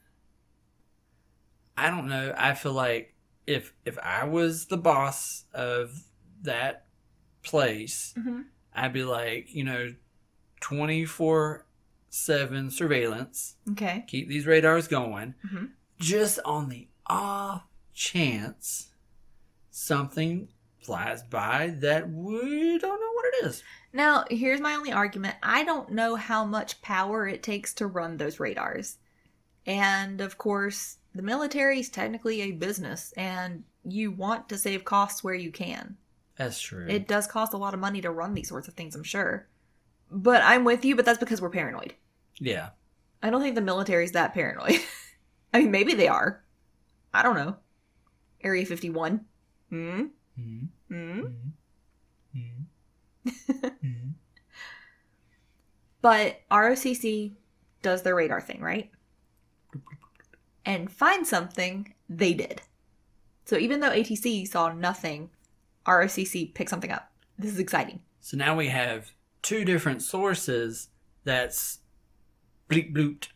[1.76, 2.34] I don't know.
[2.36, 3.14] I feel like
[3.46, 6.04] if if I was the boss of
[6.42, 6.86] that
[7.42, 8.42] place, Mm-hmm.
[8.72, 9.94] I'd be like, you know,
[10.60, 11.66] twenty four
[12.10, 13.56] seven surveillance.
[13.72, 14.04] Okay.
[14.06, 15.70] Keep these radars going, Mhm.
[15.98, 18.88] just on the off chance
[19.70, 23.62] something flies by that we don't know it is.
[23.92, 25.36] Now, here's my only argument.
[25.42, 28.98] I don't know how much power it takes to run those radars.
[29.66, 35.22] And of course, the military is technically a business, and you want to save costs
[35.24, 35.96] where you can.
[36.36, 36.86] That's true.
[36.88, 39.48] It does cost a lot of money to run these sorts of things, I'm sure.
[40.10, 41.94] But I'm with you, but that's because we're paranoid.
[42.38, 42.70] yeah.
[43.22, 44.78] I don't think the military's that paranoid.
[45.52, 46.42] I mean, maybe they are.
[47.12, 47.56] I don't know.
[48.42, 49.26] Area 51.
[49.68, 50.04] Hmm?
[50.40, 50.68] Mhm.
[50.88, 51.20] Hmm?
[52.34, 52.64] Mhm.
[53.26, 53.34] Mhm.
[53.84, 54.12] Mhm.
[56.02, 57.32] But ROCC
[57.82, 58.90] does their radar thing, right?
[60.64, 62.62] And find something, they did.
[63.44, 65.28] So even though ATC saw nothing,
[65.86, 67.10] ROCC picked something up.
[67.38, 68.00] This is exciting.
[68.20, 70.88] So now we have two different sources
[71.24, 71.80] that's
[72.70, 73.28] bleep blooped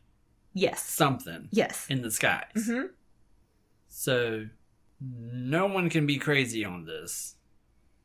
[0.54, 0.82] Yes.
[0.82, 1.86] something Yes.
[1.90, 2.46] in the skies.
[2.66, 2.86] hmm
[3.88, 4.46] So
[5.00, 7.34] no one can be crazy on this.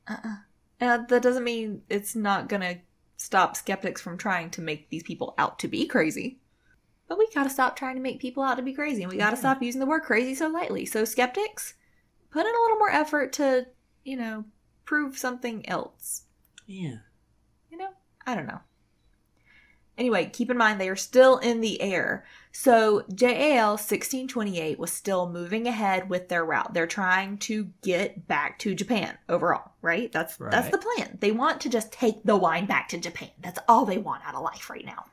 [0.07, 0.27] Uh-uh.
[0.27, 0.35] Uh,
[0.81, 2.79] Uh, that doesn't mean it's not gonna
[3.17, 6.39] stop skeptics from trying to make these people out to be crazy.
[7.07, 9.35] But we gotta stop trying to make people out to be crazy, and we gotta
[9.35, 9.41] Yeah.
[9.41, 10.85] stop using the word crazy so lightly.
[10.85, 11.73] So skeptics,
[12.29, 13.67] put in a little more effort to,
[14.03, 14.45] you know,
[14.85, 16.23] prove something else.
[16.65, 16.99] Yeah.
[17.69, 17.89] You know,
[18.25, 18.61] I don't know.
[19.97, 22.25] Anyway, keep in mind they are still in the air.
[22.51, 26.73] So JAL 1628 was still moving ahead with their route.
[26.73, 30.11] They're trying to get back to Japan overall, right?
[30.11, 31.17] That's that's the plan.
[31.21, 33.29] They want to just take the wine back to Japan.
[33.41, 35.05] That's all they want out of life right now.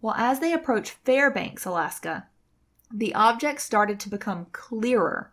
[0.00, 2.28] Well, as they approach Fairbanks, Alaska,
[2.92, 5.32] the object started to become clearer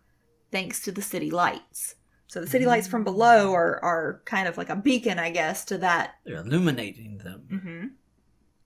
[0.52, 1.96] thanks to the city lights.
[2.28, 5.66] So the city lights from below are, are kind of like a beacon, I guess,
[5.66, 7.48] to that They're illuminating them.
[7.52, 7.88] Mm-hmm.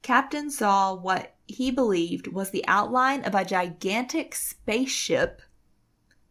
[0.07, 5.41] Captain saw what he believed was the outline of a gigantic spaceship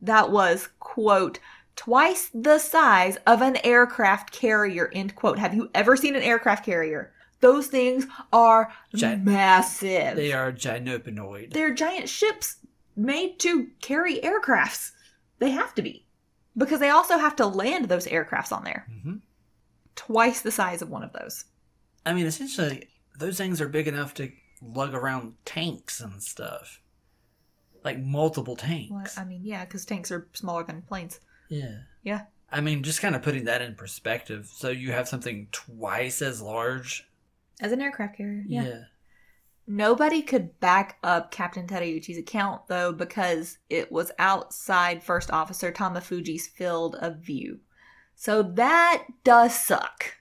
[0.01, 1.41] that was, quote,
[1.75, 5.39] twice the size of an aircraft carrier, end quote.
[5.39, 7.12] Have you ever seen an aircraft carrier?
[7.41, 10.17] Those things are Gi- massive.
[10.17, 11.53] They are gynopinoid.
[11.53, 12.57] They're giant ships
[12.97, 14.93] made to carry aircrafts.
[15.39, 16.07] They have to be.
[16.57, 18.87] Because they also have to land those aircrafts on there.
[19.03, 19.17] hmm
[19.97, 21.45] Twice the size of one of those.
[22.07, 24.31] I mean, essentially, those things are big enough to
[24.62, 26.81] lug around tanks and stuff.
[27.85, 28.90] Like multiple tanks.
[28.90, 31.20] Well, I mean, yeah, because tanks are smaller than planes.
[31.48, 31.79] yeah.
[32.02, 32.22] Yeah.
[32.50, 34.48] I mean, just kind of putting that in perspective.
[34.55, 37.09] So you have something twice as large.
[37.61, 38.64] As an aircraft carrier, yeah.
[38.64, 38.83] yeah.
[39.66, 46.46] Nobody could back up Captain Terauchi's account, though, because it was outside First Officer Tamafuji's
[46.46, 47.59] field of view.
[48.14, 50.14] So that does suck.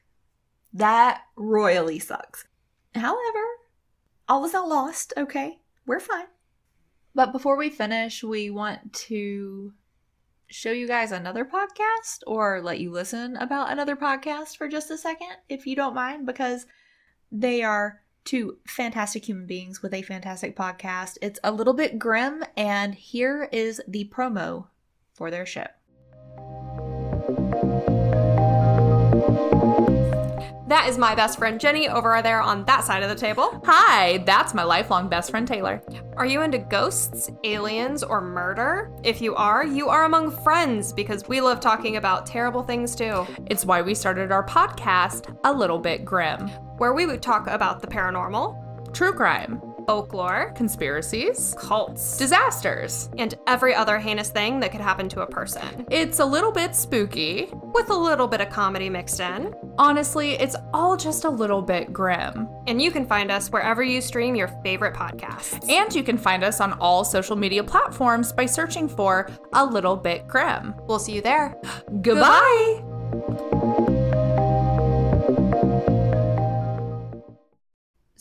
[0.74, 2.46] That royally sucks.
[2.96, 3.44] However,
[4.28, 5.60] all is not lost, okay?
[5.86, 6.28] We're fine.
[7.14, 9.74] But before we finish, we want to
[10.48, 14.98] show you guys another podcast or let you listen about another podcast for just a
[14.98, 16.66] second, if you don't mind, because
[17.32, 21.18] they are two fantastic human beings with a fantastic podcast.
[21.22, 24.68] It's a little bit grim, and here is the promo
[25.14, 25.68] for their show.
[30.68, 33.62] That is my best friend Jenny over there on that side of the table.
[33.66, 35.82] Hi, that's my lifelong best friend Taylor.
[36.18, 38.92] Are you into ghosts, aliens, or murder?
[39.04, 43.28] If you are, you are among friends because we love talking about terrible things too.
[43.46, 46.48] It's why we started our podcast, A Little Bit Grim.
[46.78, 53.10] Where we would talk about the paranormal, True crime, folklore, Conspiracies, cults, disasters.
[53.18, 55.86] and every other heinous thing that could happen to a person.
[55.92, 57.50] It's a little bit spooky.
[57.74, 59.54] With a little bit of comedy mixed in.
[59.78, 62.48] Honestly, it's all just a little bit grim.
[62.68, 65.70] And you can find us wherever you stream your favorite podcasts.
[65.70, 69.98] And you can find us on all social media platforms by searching for A Little
[69.98, 70.74] Bit Grim.
[70.88, 71.56] We'll see you there.
[72.02, 72.85] Goodbye.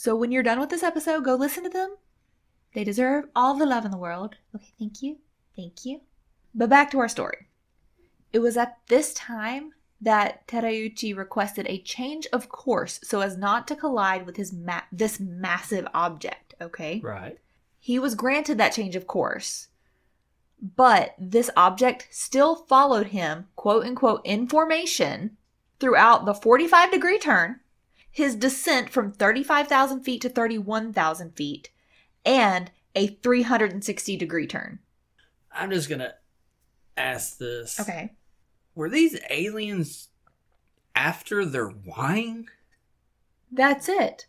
[0.04, 1.96] So when you're done with this episode, go listen to them.
[2.74, 4.34] They deserve all the love in the world.
[4.54, 5.16] Okay, thank you.
[5.56, 6.02] Thank you.
[6.54, 7.48] But back to our story.
[8.30, 13.66] It was at this time that Terauchi requested a change of course so as not
[13.68, 17.00] to collide with his ma- this massive object, okay?
[17.02, 17.38] Right.
[17.80, 19.68] He was granted that change of course.
[20.60, 25.38] But this object still followed him, quote unquote, in formation
[25.80, 27.60] throughout the 45 degree turn,
[28.14, 31.70] his descent from 35,000 feet to 31,000 feet,
[32.24, 34.78] and a 360 degree turn.
[35.52, 36.14] I'm just gonna
[36.96, 37.80] ask this.
[37.80, 38.12] Okay.
[38.76, 40.10] Were these aliens
[40.94, 42.46] after their wine?
[43.50, 44.26] That's it.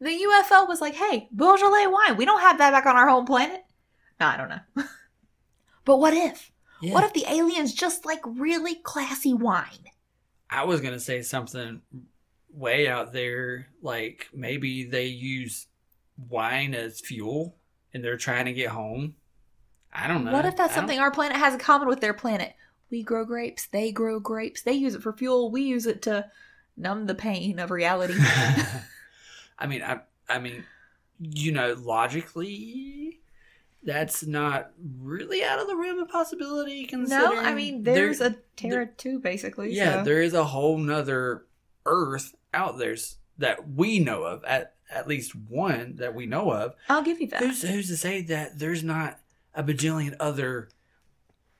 [0.00, 2.16] The UFO was like, hey, Beaujolais wine.
[2.16, 3.64] We don't have that back on our home planet.
[4.18, 4.84] No, I don't know.
[5.84, 6.50] but what if?
[6.80, 6.94] Yeah.
[6.94, 9.90] What if the aliens just like really classy wine?
[10.48, 11.82] I was gonna say something
[12.56, 15.66] way out there, like maybe they use
[16.28, 17.54] wine as fuel
[17.92, 19.14] and they're trying to get home.
[19.92, 20.32] I don't know.
[20.32, 22.54] What if that's something our planet has in common with their planet?
[22.90, 24.62] We grow grapes, they grow grapes.
[24.62, 26.30] They use it for fuel, we use it to
[26.76, 28.14] numb the pain of reality.
[29.58, 30.64] I mean, I, I mean,
[31.18, 33.20] you know, logically,
[33.82, 36.84] that's not really out of the realm of possibility.
[36.84, 39.74] considering no, I mean, there's there- a Terra too, basically.
[39.74, 40.04] yeah, so.
[40.04, 41.46] there is a whole nother
[41.86, 44.42] Earth out there s- that we know of.
[44.44, 46.74] At at least one that we know of.
[46.88, 47.40] I'll give you that.
[47.42, 49.18] Who's who's to say that there's not
[49.54, 50.68] a bajillion other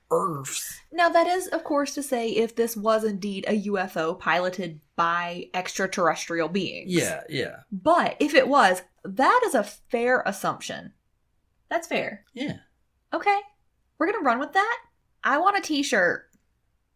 [0.09, 0.79] Earths?
[0.91, 5.49] Now, that is, of course, to say if this was indeed a UFO piloted by
[5.53, 6.89] extraterrestrial beings.
[6.93, 10.93] Yeah, yeah, But if it was, that is a fair assumption.
[11.69, 12.23] That's fair.
[12.33, 12.57] yeah.
[13.13, 13.37] Okay.
[13.99, 14.77] We're going to run with that.
[15.23, 16.29] I want a t shirt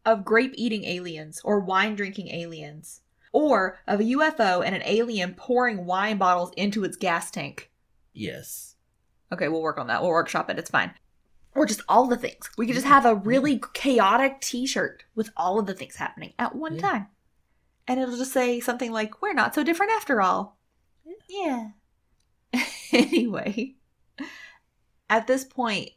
[0.05, 5.33] of grape eating aliens or wine drinking aliens, or of a UFO and an alien
[5.35, 7.71] pouring wine bottles into its gas tank.
[8.13, 8.75] Yes.
[9.31, 10.01] Okay, we'll work on that.
[10.01, 10.59] We'll workshop it.
[10.59, 10.91] It's fine.
[11.55, 12.49] Or just all the things.
[12.57, 16.33] We could just have a really chaotic t shirt with all of the things happening
[16.39, 16.81] at one Yeah.
[16.81, 17.07] time.
[17.87, 20.57] And it'll just say something like, We're not so different after all.
[21.29, 21.69] Yeah.
[22.91, 23.75] anyway,
[25.09, 25.91] at this point,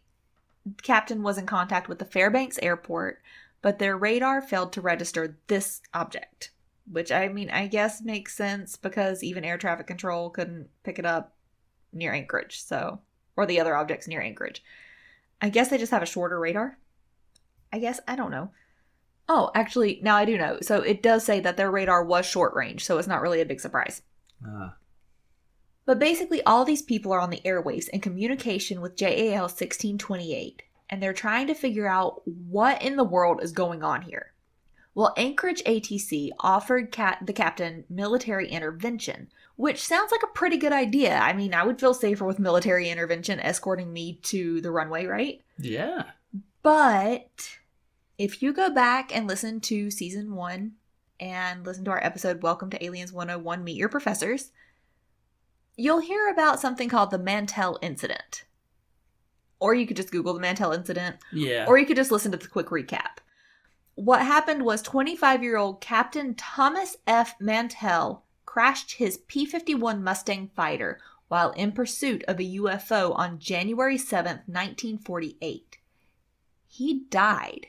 [0.83, 3.20] Captain was in contact with the Fairbanks airport,
[3.62, 6.53] but their radar failed to register this object.
[6.90, 11.07] Which, I mean, I guess makes sense because even air traffic control couldn't pick it
[11.07, 11.35] up
[11.92, 13.01] near Anchorage, so
[13.37, 14.62] or the other objects near Anchorage.
[15.40, 16.79] I guess they just have a shorter radar.
[17.73, 18.51] I guess I don't know.
[19.29, 20.59] Oh, actually, now I do know.
[20.61, 23.47] So it does say that their radar was short range, so it's not really a
[23.47, 24.03] big surprise.
[24.47, 24.70] Uh,
[25.87, 31.03] But basically, all these people are on the airwaves in communication with JAL 1628, and
[31.03, 34.34] they're trying to figure out what in the world is going on here.
[34.94, 40.72] Well, Anchorage ATC offered Cat- the captain military intervention, which sounds like a pretty good
[40.72, 41.16] idea.
[41.16, 45.40] I mean, I would feel safer with military intervention escorting me to the runway, right?
[45.59, 46.04] yeah.
[46.62, 47.59] But
[48.16, 50.72] if you go back and listen to season one
[51.20, 54.50] and listen to our episode, Welcome to Aliens 101 Meet Your Professors,
[55.76, 58.44] you'll hear about something called the Mantell Incident.
[59.61, 61.66] Or you could just Google the Mantell Incident, Yeah.
[61.68, 63.18] or you could just listen to the quick recap.
[63.96, 67.37] What happened was 25 year old Captain Thomas F.
[67.40, 73.96] Mantell crashed his P 51 Mustang fighter while in pursuit of a UFO on January
[73.96, 75.78] 7th, 1948.
[76.66, 77.68] He died.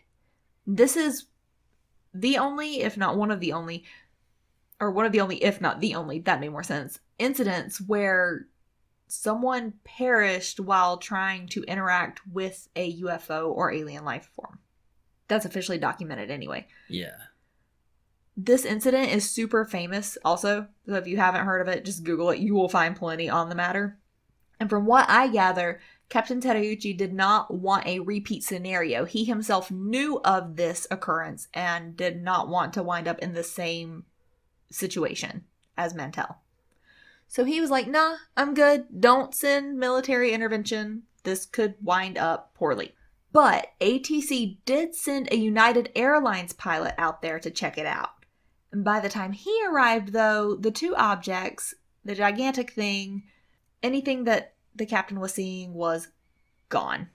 [0.65, 1.27] This is
[2.11, 3.83] the only, if not one of the only,
[4.79, 8.47] or one of the only, if not the only, that made more sense, incidents where
[9.07, 14.59] someone perished while trying to interact with a UFO or alien life form.
[15.27, 16.67] That's officially documented anyway.
[16.87, 17.15] yeah.
[18.37, 20.67] This incident is super famous also.
[20.85, 22.39] So if you haven't heard of it, just Google it.
[22.39, 23.97] You will find plenty on the matter.
[24.59, 29.05] And from what I gather, Captain Terauchi did not want a repeat scenario.
[29.05, 33.43] He himself knew of this occurrence and did not want to wind up in the
[33.43, 34.03] same
[34.69, 35.45] situation
[35.77, 36.41] as Mantell.
[37.27, 38.85] So he was like, nah, I'm good.
[38.99, 41.03] Don't send military intervention.
[41.23, 42.93] This could wind up poorly.
[43.35, 48.11] But ATC did send a United Airlines pilot out there to check it out.
[48.71, 51.73] And by the time he arrived, though, the two objects,
[52.05, 53.23] the gigantic thing,
[53.83, 56.07] anything that the captain was seeing was
[56.69, 57.09] gone.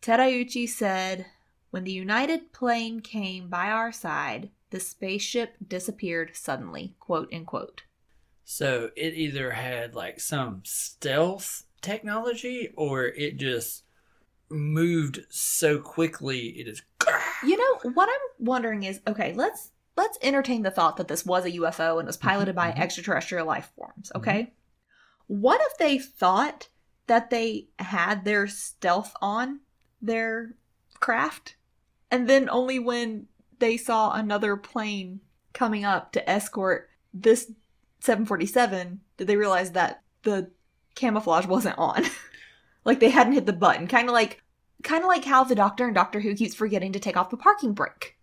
[0.00, 1.26] Terauchi said,
[1.70, 6.94] When the United plane came by our side, the spaceship disappeared suddenly.
[7.00, 7.82] Quote, end quote.
[8.44, 13.82] So it either had like some stealth technology or it just
[14.50, 16.82] moved so quickly it is
[17.42, 21.44] You know, what I'm wondering is okay, let's let's entertain the thought that this was
[21.44, 22.78] a UFO and was piloted by mhm.
[22.78, 24.52] extraterrestrial life forms, okay?
[25.26, 26.68] What if they thought
[27.06, 29.60] that they had their stealth on
[30.02, 30.54] their
[31.00, 31.56] craft
[32.10, 33.26] and then only when
[33.58, 35.20] they saw another plane
[35.52, 37.50] coming up to escort this
[38.00, 40.50] 747 did they realize that the
[40.94, 42.04] camouflage wasn't on.
[42.84, 44.42] like they hadn't hit the button, kind of like
[44.82, 47.36] kind of like how the doctor in Doctor Who keeps forgetting to take off the
[47.36, 48.16] parking brake.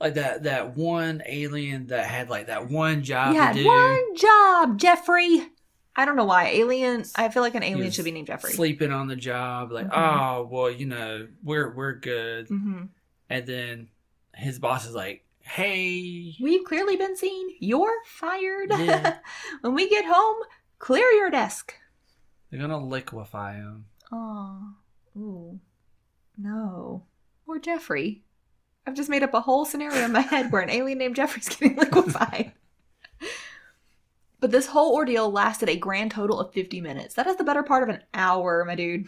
[0.00, 5.42] like that that one alien that had like that one job yeah, one job, Jeffrey.
[5.98, 7.04] I don't know why alien.
[7.16, 8.52] I feel like an alien should be named Jeffrey.
[8.52, 9.92] sleeping on the job like Mhm.
[9.96, 12.82] oh well you know we're we're good hmm
[13.30, 13.88] and then
[14.34, 17.48] his boss is like hey We've clearly been seen.
[17.60, 18.70] You're fired.
[18.70, 19.16] Yeah.
[19.62, 20.36] when we get home,
[20.78, 21.72] clear your desk.
[22.50, 24.74] They're gonna liquefy him Oh,
[25.16, 25.58] ooh,
[26.38, 27.02] no.
[27.46, 28.22] Or Jeffrey.
[28.86, 31.48] I've just made up a whole scenario in my head where an alien named Jeffrey's
[31.56, 32.52] getting liquefied.
[34.38, 37.14] but this whole ordeal lasted a grand total of 50 minutes.
[37.14, 39.06] That is the better part of an hour, my dude.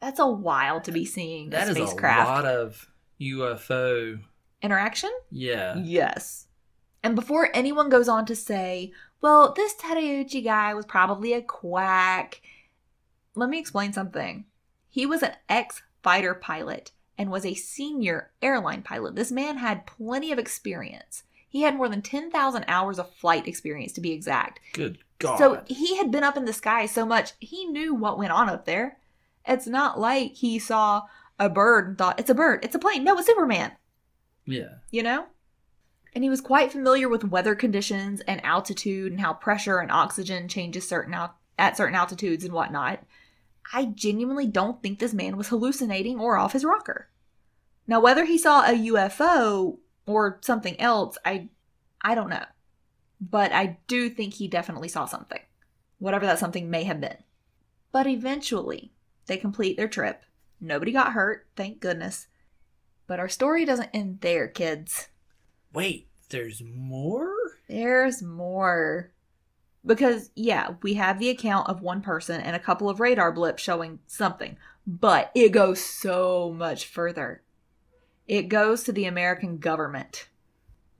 [0.00, 2.28] That's a while to be seeing that a spacecraft.
[2.28, 2.88] a lot of
[3.20, 4.20] ufo
[4.62, 5.10] Interaction?
[5.30, 6.46] yeah Yes.
[7.04, 12.40] And before anyone goes on to say, well, this Terauchi guy was probably a quack,
[13.34, 14.44] let me explain something.
[14.88, 19.16] He was an ex fighter pilot and was a senior airline pilot.
[19.16, 21.24] This man had plenty of experience.
[21.48, 24.60] He had more than 10,000 hours of flight experience, to be exact.
[24.72, 28.18] good god So he had been up in the sky so much, he knew what
[28.18, 28.98] went on up there.
[29.46, 31.02] It's not like he saw
[31.38, 33.02] a bird and thought, it's a bird, it's a plane.
[33.04, 33.72] No, it's Superman
[34.48, 35.26] yeah you know?
[36.14, 40.48] And he was quite familiar with weather conditions and altitude and how pressure and oxygen
[40.48, 43.04] changes certain al- at certain altitudes and whatnot.
[43.72, 47.08] I genuinely don't think this man was hallucinating or off his rocker.
[47.86, 51.48] Now, whether he saw a UFO or something else, I
[52.00, 52.44] I don't know.
[53.20, 55.40] But I do think he definitely saw something.
[55.98, 57.16] Whatever that something may have been.
[57.90, 58.92] But eventually,
[59.26, 60.22] they complete their trip.
[60.60, 62.28] Nobody got hurt, thank goodness.
[63.06, 65.08] But our story doesn't end there, kids.
[65.72, 67.28] Wait there's more
[67.68, 69.12] There's more.
[69.84, 73.62] Because, yeah, we have the account of one person and a couple of radar blips
[73.62, 77.42] showing something, but it goes so much further.
[78.26, 80.28] It goes to the American government.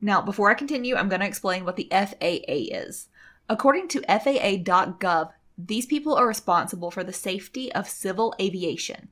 [0.01, 3.09] Now, before I continue, I'm going to explain what the FAA is.
[3.49, 9.09] According to FAA.gov, these people are responsible for the safety of civil aviation.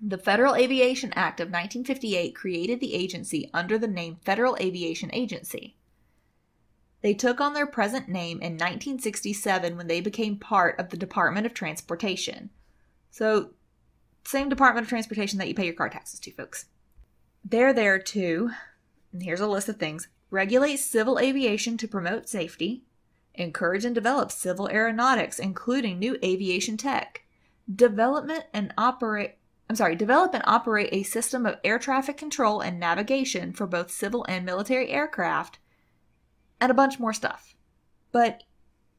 [0.00, 5.76] The Federal Aviation Act of 1958 created the agency under the name Federal Aviation Agency.
[7.00, 11.46] They took on their present name in 1967 when they became part of the Department
[11.46, 12.50] of Transportation.
[13.10, 13.50] So,
[14.24, 16.66] same Department of Transportation that you pay your car taxes to, folks.
[17.44, 18.50] They're there to,
[19.12, 22.84] and here's a list of things regulate civil aviation to promote safety,
[23.34, 27.24] encourage and develop civil aeronautics, including new aviation tech,
[27.72, 29.37] development and operate.
[29.68, 33.90] I'm sorry, develop and operate a system of air traffic control and navigation for both
[33.90, 35.58] civil and military aircraft,
[36.60, 37.54] and a bunch more stuff.
[38.10, 38.44] But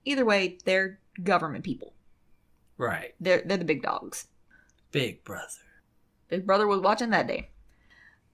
[0.06, 1.94] either way, they're government people.
[2.78, 4.28] right They're they're the big dogs.
[4.92, 5.48] big brother
[6.30, 7.50] Big Brother was watching that day.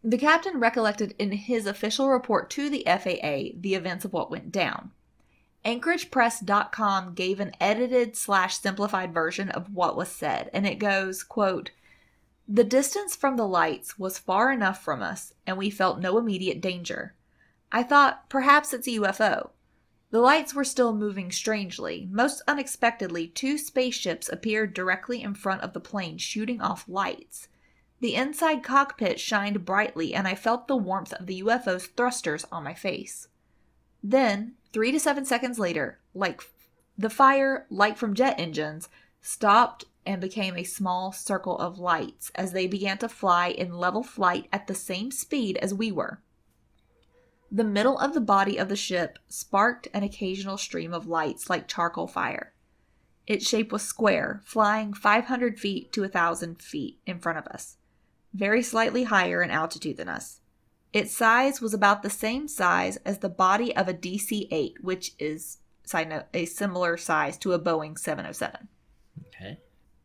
[0.03, 4.51] The captain recollected in his official report to the FAA the events of what went
[4.51, 4.91] down.
[5.65, 11.71] AnchoragePress.com gave an edited slash simplified version of what was said, and it goes, quote,
[12.47, 16.61] The distance from the lights was far enough from us, and we felt no immediate
[16.61, 17.15] danger.
[17.71, 19.49] I thought perhaps it's a UFO.
[20.11, 22.07] The lights were still moving strangely.
[22.11, 27.47] Most unexpectedly, two spaceships appeared directly in front of the plane, shooting off lights.
[27.99, 32.63] The inside cockpit shined brightly, and I felt the warmth of the UFO's thrusters on
[32.63, 33.27] my face.
[34.03, 36.43] Then, three to seven seconds later, like
[36.97, 38.87] the fire, light from jet engines,
[39.21, 44.03] stopped and became a small circle of lights as they began to fly in level
[44.03, 46.21] flight at the same speed as we were.
[47.51, 51.67] The middle of the body of the ship sparked an occasional stream of lights like
[51.67, 52.53] charcoal fire.
[53.27, 57.77] Its shape was square, flying 500 feet to a 1,000 feet in front of us,
[58.33, 60.41] very slightly higher in altitude than us.
[60.93, 65.13] Its size was about the same size as the body of a DC 8, which
[65.17, 65.57] is,
[65.93, 68.67] note, a similar size to a Boeing 707.
[69.27, 69.59] okay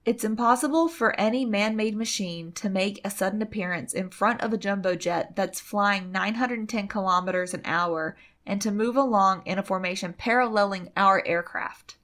[0.06, 4.52] It's impossible for any man made machine to make a sudden appearance in front of
[4.52, 9.62] a jumbo jet that's flying 910 kilometers an hour and to move along in a
[9.62, 11.96] formation paralleling our aircraft.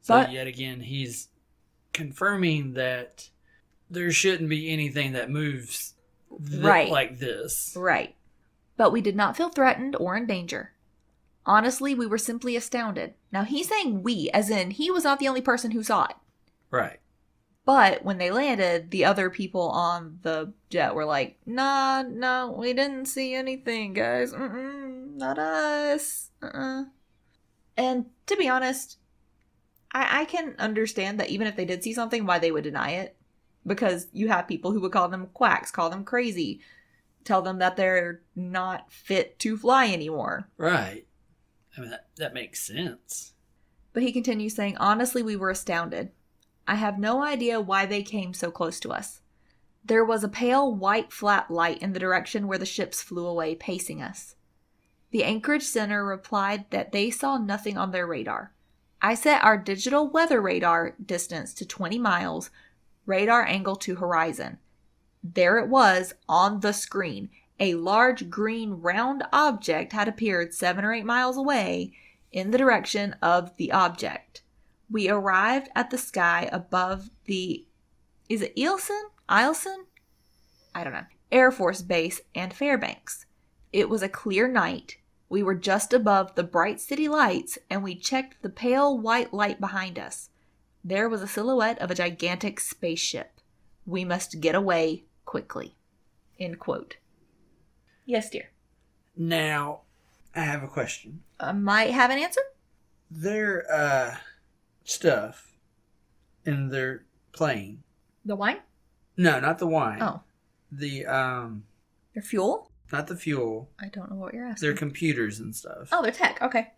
[0.00, 1.28] So But- yet again, he's
[1.92, 3.28] confirming that
[3.90, 5.94] there shouldn't be anything that moves
[6.48, 6.88] th- Right.
[6.90, 7.74] like this.
[7.76, 8.14] Right.
[8.76, 10.72] But we did not feel threatened or in danger.
[11.46, 13.14] Honestly, we were simply astounded.
[13.32, 16.16] Now, he's saying we, as in he was not the only person who saw it.
[16.70, 17.00] Right.
[17.64, 22.72] But when they landed, the other people on the jet were like, nah, no, we
[22.72, 24.32] didn't see anything, guys.
[24.32, 26.30] Mm-mm, not us.
[26.42, 26.84] Uh-uh.
[27.76, 28.98] And to be honest,
[29.92, 32.92] I-, I can understand that even if they did see something, why they would deny
[32.92, 33.16] it.
[33.66, 36.60] Because you have people who would call them quacks, call them crazy,
[37.24, 40.48] tell them that they're not fit to fly anymore.
[40.56, 41.06] Right.
[41.76, 43.32] I mean, that, that makes sense.
[43.92, 46.10] But he continues saying, Honestly, we were astounded.
[46.66, 49.20] I have no idea why they came so close to us.
[49.84, 53.54] There was a pale white flat light in the direction where the ships flew away,
[53.54, 54.34] pacing us.
[55.10, 58.52] The Anchorage Center replied that they saw nothing on their radar.
[59.02, 62.50] I set our digital weather radar distance to 20 miles,
[63.06, 64.58] radar angle to horizon.
[65.24, 67.30] There it was on the screen.
[67.60, 71.92] A large green round object had appeared seven or eight miles away
[72.32, 74.42] in the direction of the object.
[74.90, 77.66] We arrived at the sky above the
[78.30, 79.02] is it Eielson?
[79.28, 79.84] Eielson?
[80.74, 81.06] I don't know.
[81.32, 83.26] Air Force Base and Fairbanks.
[83.72, 84.98] It was a clear night.
[85.28, 89.60] We were just above the bright city lights and we checked the pale white light
[89.60, 90.30] behind us.
[90.82, 93.40] There was a silhouette of a gigantic spaceship.
[93.84, 95.76] We must get away quickly.
[96.38, 96.96] End quote.
[98.10, 98.50] Yes, dear.
[99.16, 99.82] Now,
[100.34, 101.20] I have a question.
[101.38, 102.40] I might have an answer.
[103.08, 104.16] Their uh,
[104.82, 105.52] stuff
[106.44, 107.84] in their plane.
[108.24, 108.58] The wine?
[109.16, 110.02] No, not the wine.
[110.02, 110.22] Oh,
[110.72, 111.62] The um,
[112.14, 112.72] their fuel?
[112.90, 113.70] not the fuel.
[113.80, 114.66] I don't know what you're asking.
[114.66, 115.90] Their computers and stuff.
[115.92, 116.42] oh, their tech.
[116.42, 116.72] Okay.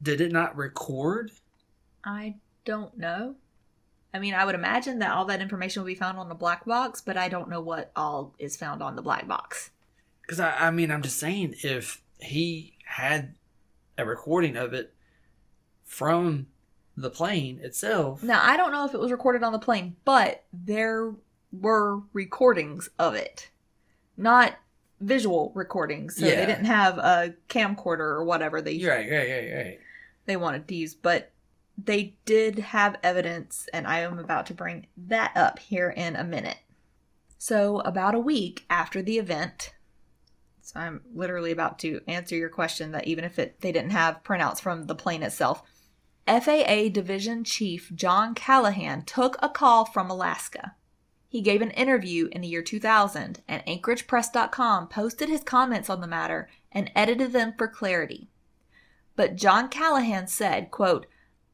[0.00, 1.32] Did it not record?
[2.04, 3.34] I don't know.
[4.14, 6.64] I mean, I would imagine that all that information will be found on the black
[6.64, 9.70] box, but I don't know what all is found on the black box.
[10.30, 13.34] Because I, I mean, I'm just saying, if he had
[13.98, 14.94] a recording of it
[15.84, 16.46] from
[16.96, 20.44] the plane itself, Now, I don't know if it was recorded on the plane, but
[20.52, 21.12] there
[21.50, 23.50] were recordings of it.
[24.16, 24.54] Not
[25.00, 26.14] visual recordings.
[26.14, 26.36] So Yeah.
[26.36, 29.78] they didn't have a camcorder or whatever they right, right, right, right.
[30.26, 31.32] they wanted to use, but
[31.76, 36.22] they did have evidence, and I am about to bring that up here in a
[36.22, 36.58] minute.
[37.36, 39.74] So, about a week after the event,
[40.72, 44.22] so I'm literally about to answer your question that even if it they didn't have
[44.22, 45.64] printouts from the plane itself,
[46.28, 50.76] FAA Division Chief John Callahan took a call from Alaska.
[51.28, 56.06] He gave an interview in the year 2000, and AnchoragePress.com posted his comments on the
[56.06, 58.30] matter and edited them for clarity.
[59.16, 61.06] But John Callahan said, quote,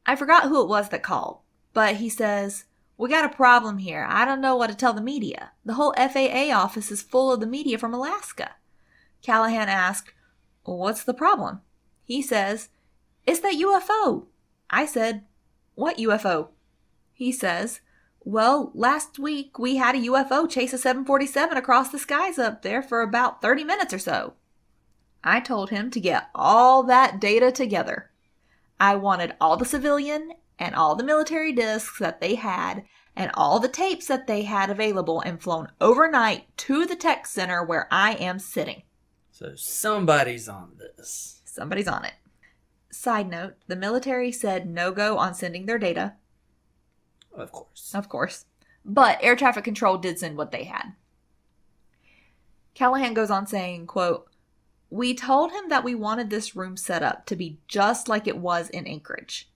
[0.05, 1.39] I forgot who it was that called,
[1.73, 2.65] but he says,
[2.97, 4.05] We got a problem here.
[4.07, 5.53] I don't know what to tell the media.
[5.65, 8.51] The whole FAA office is full of the media from Alaska.
[9.21, 10.13] Callahan asked,
[10.63, 11.61] What's the problem?
[12.03, 12.69] He says,
[13.25, 14.25] It's that UFO.
[14.69, 15.25] I said,
[15.75, 16.49] What UFO?
[17.13, 17.81] He says,
[18.23, 22.81] Well, last week we had a UFO chase a 747 across the skies up there
[22.81, 24.33] for about 30 minutes or so.
[25.23, 28.11] I told him to get all that data together.
[28.79, 32.83] I wanted all the civilian and all the military discs that they had
[33.15, 37.63] and all the tapes that they had available and flown overnight to the tech center
[37.63, 38.83] where I am sitting.
[39.37, 41.43] So somebody's on this.
[41.45, 42.13] Somebody's on it.
[42.89, 46.15] Side note the military said no go on sending their data,
[47.31, 47.91] Of course.
[47.93, 48.45] of course,
[48.83, 50.93] but air traffic control did send what they had.
[52.73, 54.27] Callahan goes on saying, quote,
[54.89, 58.39] We told him that we wanted this room set up to be just like it
[58.39, 59.51] was in Anchorage.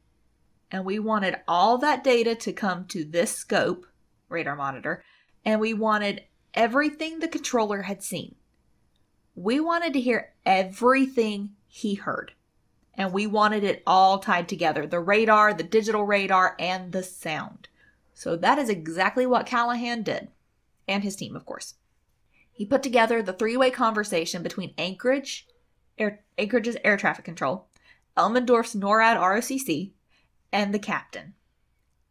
[0.69, 3.87] And we wanted all that data to come to this scope,
[4.29, 5.03] radar monitor,
[5.43, 8.35] and we wanted everything the controller had seen.
[9.35, 12.33] We wanted to hear everything he heard.
[12.93, 17.69] And we wanted it all tied together the radar, the digital radar, and the sound.
[18.13, 20.27] So that is exactly what Callahan did.
[20.87, 21.75] And his team, of course.
[22.51, 25.47] He put together the three way conversation between Anchorage,
[25.97, 27.67] air, Anchorage's air traffic control,
[28.17, 29.91] Elmendorf's NORAD ROCC,
[30.51, 31.33] and the captain.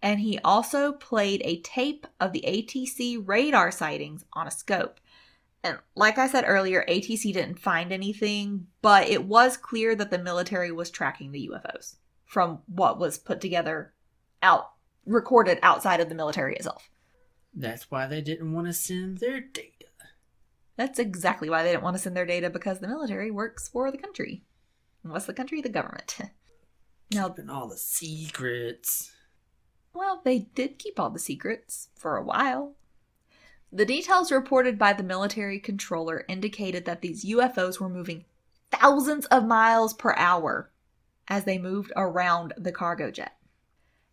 [0.02, 4.98] And he also played a tape of the ATC radar sightings on a scope.
[5.62, 10.18] And like I said earlier, ATC didn't find anything, but it was clear that the
[10.18, 13.92] military was tracking the UFOs from what was put together
[14.42, 14.70] out
[15.04, 16.88] recorded outside of the military itself.
[17.52, 19.86] That's why they didn't want to send their data.
[20.76, 23.90] That's exactly why they didn't want to send their data because the military works for
[23.90, 24.44] the country.
[25.02, 25.60] And what's the country?
[25.60, 26.16] The government.
[27.12, 29.12] now, Keeping all the secrets.
[29.92, 32.76] well, they did keep all the secrets for a while.
[33.72, 38.24] The details reported by the military controller indicated that these UFOs were moving
[38.70, 40.70] thousands of miles per hour
[41.28, 43.36] as they moved around the cargo jet.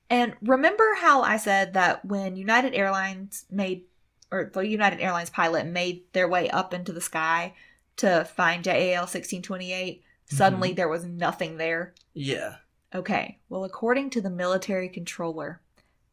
[0.10, 3.86] And remember how I said that when United Airlines made,
[4.32, 7.53] or the United Airlines pilot made their way up into the sky
[7.97, 10.76] to find JAL 1628, suddenly mm-hmm.
[10.76, 11.93] there was nothing there?
[12.14, 12.58] Yeah.
[12.93, 15.62] Okay, well, according to the military controller,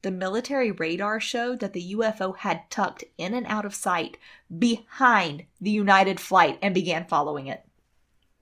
[0.05, 4.19] the military radar showed that the UFO had tucked in and out of sight
[4.57, 7.65] behind the United flight and began following it.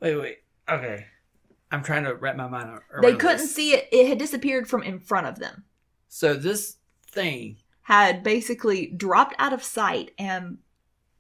[0.01, 0.39] Wait, wait.
[0.69, 1.07] Okay.
[1.71, 3.55] I'm trying to wrap my mind around They couldn't this.
[3.55, 5.63] see it, it had disappeared from in front of them.
[6.09, 10.59] So this thing, Had basically dropped out of sight and,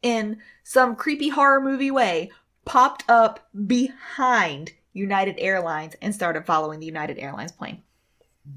[0.02, 2.32] in some creepy horror movie way,
[2.64, 7.84] popped up behind United Airlines and started following the United Airlines plane.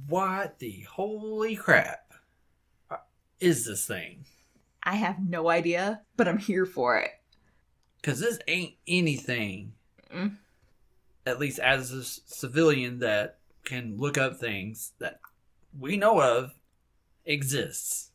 [0.07, 2.13] What the holy crap
[3.39, 4.25] is this thing?
[4.83, 7.11] I have no idea, but I'm here for it.
[8.01, 9.73] Because this ain't anything,
[10.13, 10.37] Mm.
[11.25, 15.19] at least as a civilian that can look up things that
[15.77, 16.53] we know of
[17.25, 18.11] exists.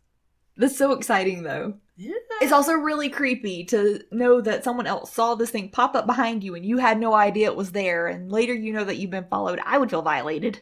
[0.57, 1.75] That's so exciting, though.
[1.97, 2.13] Yeah.
[2.41, 6.43] It's also really creepy to know that someone else saw this thing pop up behind
[6.45, 9.11] you and you had no idea it was there, and later you know that you've
[9.11, 9.61] been followed.
[9.65, 10.61] I would feel violated.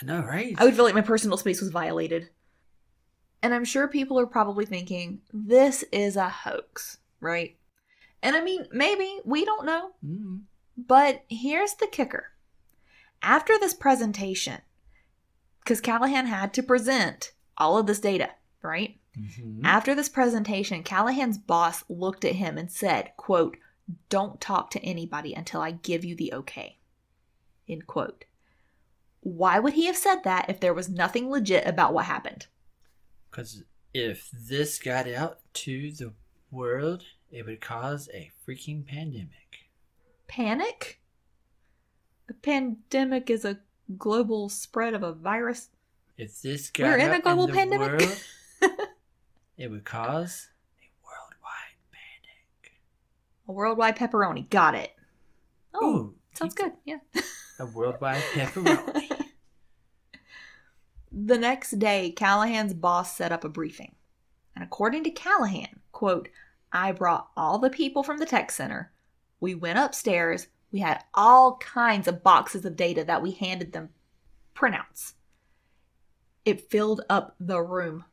[0.00, 0.54] I know, right?
[0.58, 2.30] I would feel like my personal space was violated.
[3.42, 7.56] And I'm sure people are probably thinking, this is a hoax, right?
[8.22, 9.90] And I mean, maybe, we don't know.
[10.04, 10.42] Mm.
[10.76, 12.30] But here's the kicker.
[13.22, 14.60] After this presentation,
[15.60, 18.30] because Callahan had to present all of this data,
[18.62, 18.98] right?
[19.16, 19.60] Mhm.
[19.62, 23.56] After this presentation, Callahan's boss looked at him and said, quote,
[24.08, 26.78] Don't talk to anybody until I give you the okay.
[27.68, 28.24] End quote.
[29.24, 32.46] Why would he have said that if there was nothing legit about what happened?
[33.30, 33.64] Because
[33.94, 36.12] if this got out to the
[36.50, 39.70] world, it would cause a freaking pandemic.
[40.28, 41.00] Panic?
[42.28, 43.60] A pandemic is a
[43.96, 45.70] global spread of a virus.
[46.18, 48.00] If this got We're in a global the pandemic.
[48.00, 48.20] world,
[49.56, 50.48] it would cause
[50.78, 52.72] a worldwide panic.
[53.48, 54.50] A worldwide pepperoni.
[54.50, 54.92] Got it.
[55.72, 56.72] Oh, Ooh, sounds good.
[56.84, 56.98] Yeah.
[57.58, 59.10] A worldwide pepperoni.
[61.12, 63.94] The next day, Callahan's boss set up a briefing.
[64.54, 66.28] And according to Callahan, quote,
[66.72, 68.90] I brought all the people from the tech center.
[69.38, 70.48] We went upstairs.
[70.72, 73.90] We had all kinds of boxes of data that we handed them
[74.56, 75.14] printouts.
[76.44, 78.04] It filled up the room.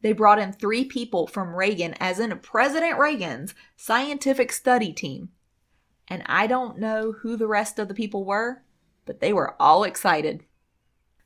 [0.00, 5.30] They brought in three people from Reagan, as in President Reagan's scientific study team.
[6.12, 8.62] And I don't know who the rest of the people were,
[9.06, 10.44] but they were all excited.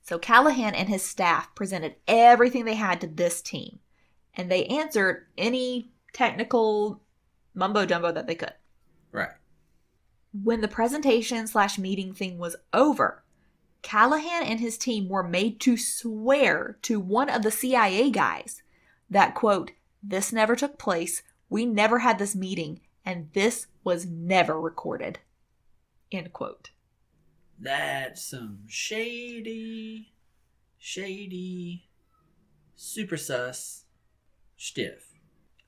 [0.00, 3.80] So Callahan and his staff presented everything they had to this team,
[4.34, 7.02] and they answered any technical
[7.52, 8.52] mumbo jumbo that they could.
[9.10, 9.30] right.
[10.44, 13.24] When the presentation slash meeting thing was over,
[13.82, 18.62] Callahan and his team were made to swear to one of the CIA guys
[19.10, 24.60] that, quote, this never took place, we never had this meeting, and this was never
[24.60, 25.20] recorded,
[26.12, 26.70] end quote.
[27.58, 30.12] That's some shady,
[30.76, 31.88] shady,
[32.74, 33.84] super sus,
[34.56, 35.14] stiff.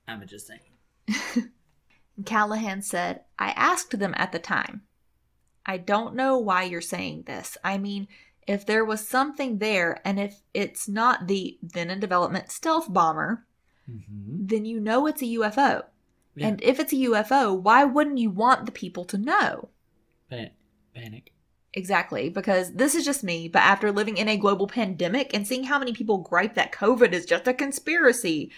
[0.07, 1.53] I'm just saying.
[2.27, 4.83] Callahan said, I asked them at the time.
[5.65, 7.57] I don't know why you're saying this.
[7.63, 8.09] I mean,
[8.47, 13.45] if there was something there and if it's not the then in development stealth bomber,
[13.91, 14.47] Mm-hmm.
[14.47, 15.85] then you know it's a UFO.
[16.39, 16.49] Yeah.
[16.49, 19.69] And if it's a UFO, why wouldn't you want the people to know?
[20.31, 20.51] Pan-
[20.95, 21.33] panic.
[21.75, 25.65] Exactly, because this is just me, but after living in a global pandemic and seeing
[25.65, 28.51] how many people gripe that COVID is just a conspiracy,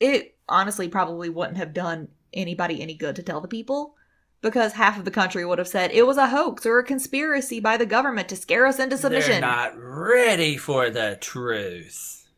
[0.00, 3.96] it honestly probably wouldn't have done anybody any good to tell the people.
[4.40, 7.60] Because half of the country would have said it was a hoax or a conspiracy
[7.60, 9.40] by the government to scare us into submission.
[9.40, 12.28] They're not ready for the truth.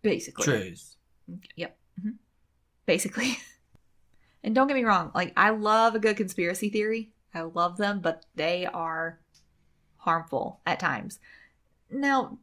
[0.00, 0.44] Basically.
[0.44, 0.96] Truth.
[1.56, 1.76] Yep.
[2.00, 2.10] hmm
[2.86, 3.38] Basically.
[4.46, 7.10] and don't get me wrong, like I love a good conspiracy theory.
[7.34, 9.18] I love them, but they are
[9.96, 11.18] harmful at times.
[11.90, 12.38] Now,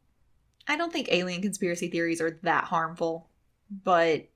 [0.68, 3.28] I don't think alien conspiracy theories are that harmful,
[3.70, 4.28] but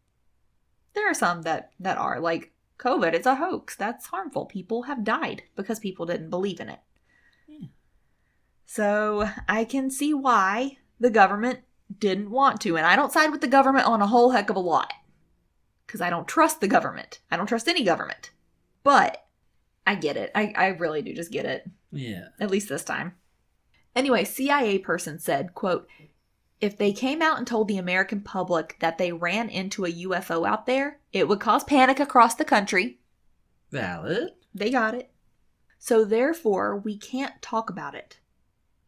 [0.95, 3.77] there are some that that are like COVID, it's a hoax.
[3.77, 4.47] That's harmful.
[4.47, 6.81] People have died because people didn't believe in it.
[7.47, 7.67] Yeah.
[8.65, 11.61] So, I can see why the government
[11.99, 12.79] didn't want to.
[12.79, 14.93] And I don't side with the government on a whole heck of a lot.
[15.89, 17.19] Because I don't trust the government.
[17.31, 18.31] I don't trust any government.
[18.85, 19.27] But
[19.87, 20.31] I get it.
[20.35, 21.69] I, I really do just get it.
[21.91, 22.27] Yeah.
[22.39, 23.15] At least this time.
[23.97, 25.89] Anyway, CIA person said, quote,
[26.61, 30.47] if they came out and told the American public that they ran into a UFO
[30.47, 32.99] out there, it would cause panic across the country.
[33.71, 34.33] Valid.
[34.55, 35.11] They got it.
[35.79, 38.19] So therefore, we can't talk about it.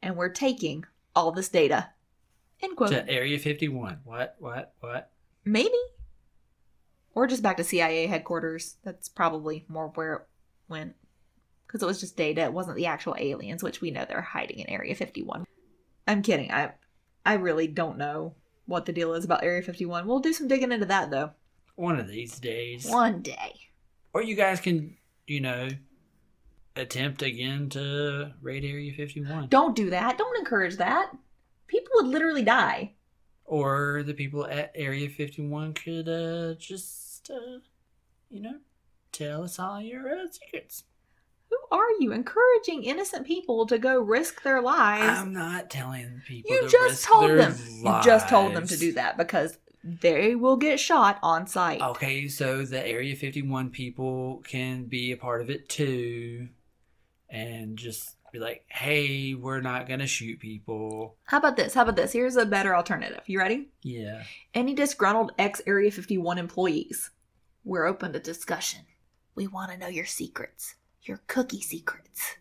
[0.03, 0.85] And we're taking
[1.17, 1.91] all this data.
[2.61, 2.91] End quote.
[2.91, 4.01] To Area 51.
[4.05, 4.37] What?
[4.39, 4.75] What?
[4.81, 5.11] What?
[5.47, 5.71] Maybe.
[7.15, 8.77] Or just back to CIA headquarters.
[8.85, 10.23] That's probably more where it
[10.69, 10.95] went.
[11.67, 12.43] Because it was just data.
[12.43, 15.45] It wasn't the actual aliens, which we know they're hiding in Area 51.
[16.07, 16.51] I'm kidding.
[16.51, 16.73] I
[17.25, 18.35] I really don't know
[18.67, 20.07] what the deal is about Area 51.
[20.07, 21.31] We'll do some digging into that though.
[21.77, 22.87] One of these days.
[22.89, 23.55] One day.
[24.13, 24.97] Or you guys can,
[25.27, 25.69] you know,
[26.77, 29.49] attempt again to raid Area 51.
[29.49, 30.19] Don't do that.
[30.19, 31.13] Don't encourage that.
[31.67, 32.95] People would literally die.
[33.51, 37.59] Or the people at Area 51 could uh, just, uh,
[38.29, 38.59] you know,
[39.11, 40.85] tell us all your uh, secrets.
[41.49, 45.19] Who are you encouraging innocent people to go risk their lives?
[45.19, 46.49] I'm not telling people.
[46.49, 47.57] you to just told them.
[47.83, 51.81] You just told them to do that because they will get shot on sight.
[51.81, 56.51] Okay, so the Area 51 people can be a part of it too.
[57.29, 61.17] And just be like, hey, we're not going to shoot people.
[61.25, 61.75] How about this?
[61.75, 62.13] How about this?
[62.13, 63.23] Here's a better alternative.
[63.27, 63.69] You ready?
[63.83, 64.23] Yeah.
[64.55, 67.11] Any disgruntled ex Area 51 employees,
[67.65, 68.81] we're open to discussion.
[69.35, 72.37] We want to know your secrets, your cookie secrets.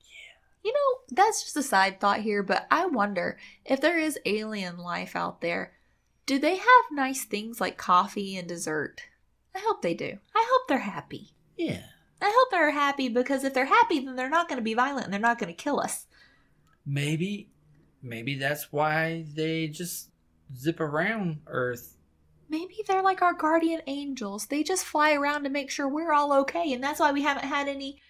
[0.00, 0.70] Yeah.
[0.70, 4.78] You know, that's just a side thought here, but I wonder if there is alien
[4.78, 5.72] life out there,
[6.26, 9.02] do they have nice things like coffee and dessert?
[9.54, 10.18] I hope they do.
[10.34, 11.34] I hope they're happy.
[11.56, 11.82] Yeah.
[12.22, 15.04] I hope they're happy because if they're happy, then they're not going to be violent
[15.04, 16.06] and they're not going to kill us.
[16.84, 17.48] Maybe,
[18.02, 20.10] maybe that's why they just
[20.56, 21.96] zip around Earth.
[22.48, 24.46] Maybe they're like our guardian angels.
[24.46, 27.44] They just fly around to make sure we're all okay, and that's why we haven't
[27.46, 28.00] had any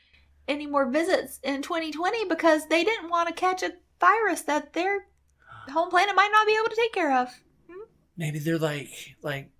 [0.49, 5.07] any more visits in 2020 because they didn't want to catch a virus that their
[5.71, 7.29] home planet might not be able to take care of.
[7.71, 7.85] Hmm?
[8.17, 8.91] Maybe they're like
[9.23, 9.51] like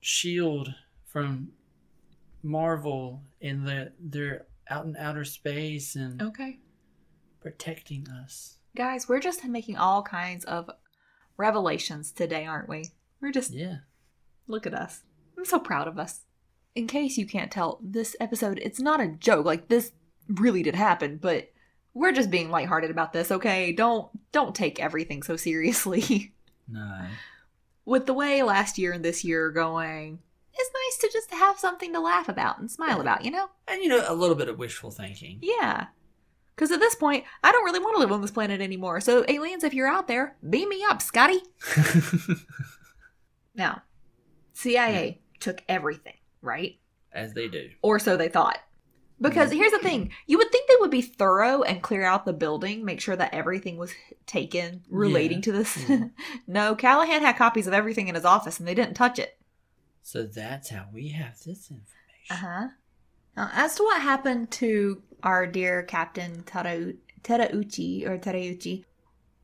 [0.00, 0.74] Shield
[1.06, 1.48] from
[2.42, 6.58] Marvel, and the they're out in outer space and Okay.
[7.40, 8.58] protecting us.
[8.76, 10.70] Guys, we're just making all kinds of
[11.36, 12.86] revelations today, aren't we?
[13.20, 13.78] We're just Yeah.
[14.46, 15.02] Look at us.
[15.36, 16.22] I'm so proud of us.
[16.74, 19.44] In case you can't tell, this episode, it's not a joke.
[19.46, 19.92] Like this
[20.28, 21.50] really did happen, but
[21.94, 23.72] we're just being lighthearted about this, okay?
[23.72, 26.34] Don't don't take everything so seriously.
[26.70, 27.06] No.
[27.86, 30.18] With the way last year and this year are going,
[30.58, 33.48] it's nice to just have something to laugh about and smile about, you know?
[33.66, 35.38] And you know, a little bit of wishful thinking.
[35.42, 35.86] Yeah.
[36.56, 39.00] Cuz at this point, I don't really want to live on this planet anymore.
[39.00, 41.40] So aliens, if you're out there, beam me up, Scotty.
[43.54, 43.82] Now,
[44.52, 46.78] CIA took everything, right?
[47.12, 47.70] As they do.
[47.82, 48.58] Or so they thought.
[49.20, 52.32] Because here's the thing you would think they would be thorough and clear out the
[52.32, 53.92] building, make sure that everything was
[54.26, 55.42] taken relating Yeah.
[55.42, 55.76] to this.
[55.76, 55.96] Yeah.
[55.96, 56.06] Mm-hmm.
[56.46, 59.37] no, Callahan had copies of everything in his office and they didn't touch it.
[60.02, 62.30] So that's how we have this information.
[62.30, 62.68] Uh huh.
[63.36, 68.84] Now, as to what happened to our dear Captain Terauchi, or Terauchi,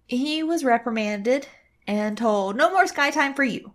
[0.06, 1.46] he was reprimanded
[1.86, 3.72] and told, no more sky time for you.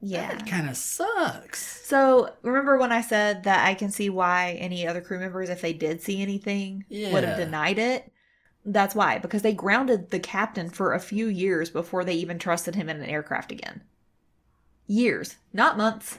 [0.00, 0.28] Yeah.
[0.28, 1.86] That kind of sucks.
[1.86, 5.60] So remember when I said that I can see why any other crew members, if
[5.62, 8.10] they did see anything, would have denied it?
[8.66, 12.74] That's why, because they grounded the captain for a few years before they even trusted
[12.74, 13.82] him in an aircraft again.
[14.86, 16.18] Years, not months.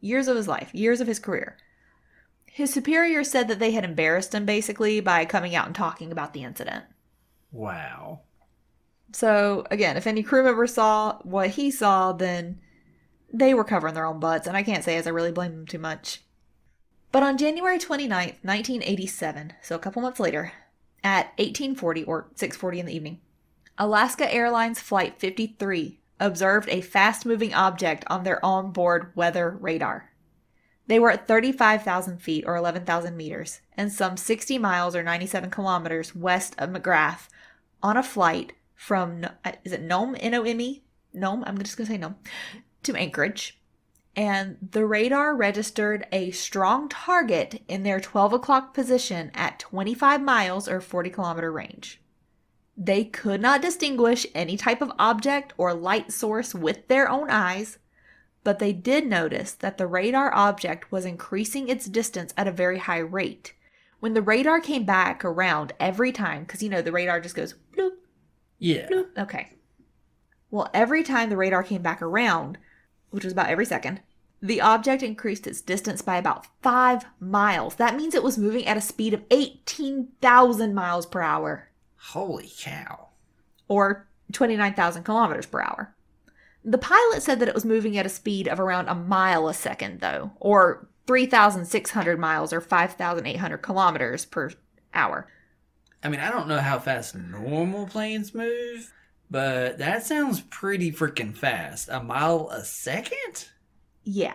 [0.00, 1.56] Years of his life, years of his career.
[2.46, 6.32] His superior said that they had embarrassed him basically by coming out and talking about
[6.32, 6.84] the incident.
[7.52, 8.20] Wow.
[9.12, 12.60] So, again, if any crew member saw what he saw, then
[13.32, 15.66] they were covering their own butts, and I can't say as I really blame them
[15.66, 16.22] too much.
[17.10, 20.52] But on January 29th, 1987, so a couple months later,
[21.02, 23.20] at 1840 or 6:40 in the evening,
[23.78, 30.10] Alaska Airlines flight 53 observed a fast-moving object on their onboard weather radar.
[30.86, 36.14] They were at 35,000 feet or 11,000 meters and some 60 miles or 97 kilometers
[36.14, 37.28] west of McGrath
[37.82, 41.76] on a flight from uh, is it Nome N O M E Nome I'm just
[41.76, 42.16] gonna say Nome
[42.84, 43.60] to Anchorage,
[44.14, 50.68] and the radar registered a strong target in their 12 o'clock position at 25 miles
[50.68, 52.00] or 40 kilometer range.
[52.80, 57.78] They could not distinguish any type of object or light source with their own eyes,
[58.44, 62.78] but they did notice that the radar object was increasing its distance at a very
[62.78, 63.52] high rate.
[63.98, 67.56] When the radar came back around every time, because you know the radar just goes
[67.76, 67.94] bloop,
[68.58, 68.86] Yeah.
[68.88, 69.08] bloop.
[69.18, 69.54] Okay.
[70.52, 72.58] Well, every time the radar came back around,
[73.10, 74.02] which was about every second,
[74.40, 77.74] the object increased its distance by about five miles.
[77.74, 81.67] That means it was moving at a speed of 18,000 miles per hour,
[81.98, 83.08] Holy cow.
[83.68, 85.94] or 29,000 kilometers per hour.
[86.64, 89.54] The pilot said that it was moving at a speed of around a mile a
[89.54, 94.50] second, though, or 3,600 miles or 5,800 kilometers per
[94.92, 95.28] hour.
[96.02, 98.92] I mean, I don't know how fast normal planes move,
[99.30, 101.88] but that sounds pretty freaking fast.
[101.88, 103.48] A mile a second?
[104.04, 104.34] Yeah.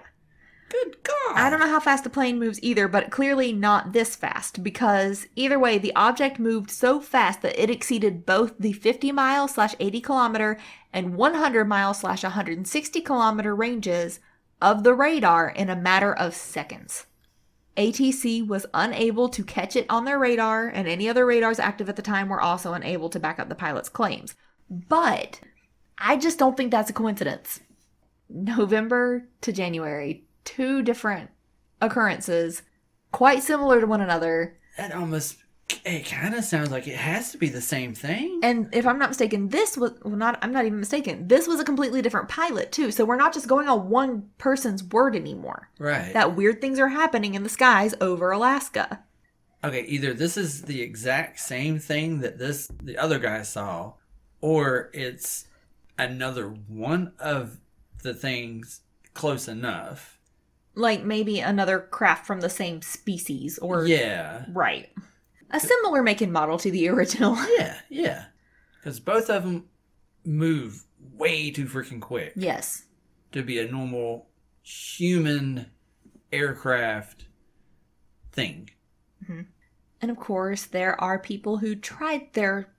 [0.70, 1.36] Good God.
[1.36, 5.28] I don't know how fast the plane moves either, but clearly not this fast because
[5.36, 9.76] either way, the object moved so fast that it exceeded both the 50 mile slash
[9.80, 10.59] 80 kilometer
[10.91, 14.20] and 100 mile slash 160 kilometer ranges
[14.61, 17.05] of the radar in a matter of seconds.
[17.76, 21.95] ATC was unable to catch it on their radar, and any other radars active at
[21.95, 24.36] the time were also unable to back up the pilot's claims.
[24.70, 25.39] But
[25.97, 27.61] I just don't think that's a coincidence.
[28.30, 31.29] November to January, two different
[31.81, 32.61] occurrences,
[33.11, 34.57] quite similar to one another.
[34.77, 35.37] That almost.
[35.85, 38.41] It kind of sounds like it has to be the same thing.
[38.43, 40.37] And if I'm not mistaken, this was well, not.
[40.41, 41.27] I'm not even mistaken.
[41.27, 42.91] This was a completely different pilot too.
[42.91, 45.69] So we're not just going on one person's word anymore.
[45.79, 46.13] right.
[46.13, 49.03] That weird things are happening in the skies over Alaska.
[49.63, 53.93] okay, either this is the exact same thing that this the other guy saw,
[54.41, 55.47] or it's
[55.97, 57.57] another one of
[58.03, 58.81] the things
[59.13, 60.12] close enough.
[60.76, 64.45] Like maybe another craft from the same species, or Yeah.
[64.49, 64.91] right,
[65.51, 67.38] a similar make and model to the original.
[67.57, 68.26] Yeah, yeah.
[68.80, 69.65] Because both of them
[70.26, 72.86] move way too freaking quick yes.
[73.34, 74.28] to be a normal
[74.63, 75.67] human
[76.32, 77.26] aircraft
[78.32, 78.69] thing.
[79.24, 79.41] mm-hmm.
[80.01, 82.74] And of course, there are people who tried their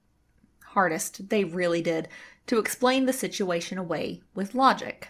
[0.64, 2.09] hardest, they really did,
[2.49, 5.09] to explain the situation away with logic.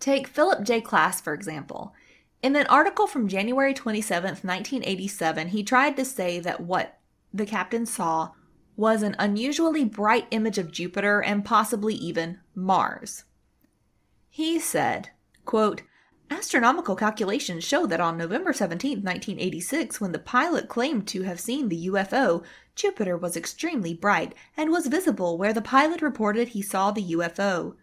[0.00, 0.80] Take Philip J.
[0.80, 1.94] Klass, for example.
[2.40, 6.98] In an article from January 27, 1987, he tried to say that what
[7.34, 8.30] the captain saw
[8.76, 13.24] was an unusually bright image of Jupiter and possibly even Mars.
[14.30, 15.10] He said,
[15.44, 15.82] quote,
[16.30, 21.68] Astronomical calculations show that on November 17, 1986, when the pilot claimed to have seen
[21.68, 22.44] the UFO,
[22.76, 27.74] Jupiter was extremely bright and was visible where the pilot reported he saw the UFO.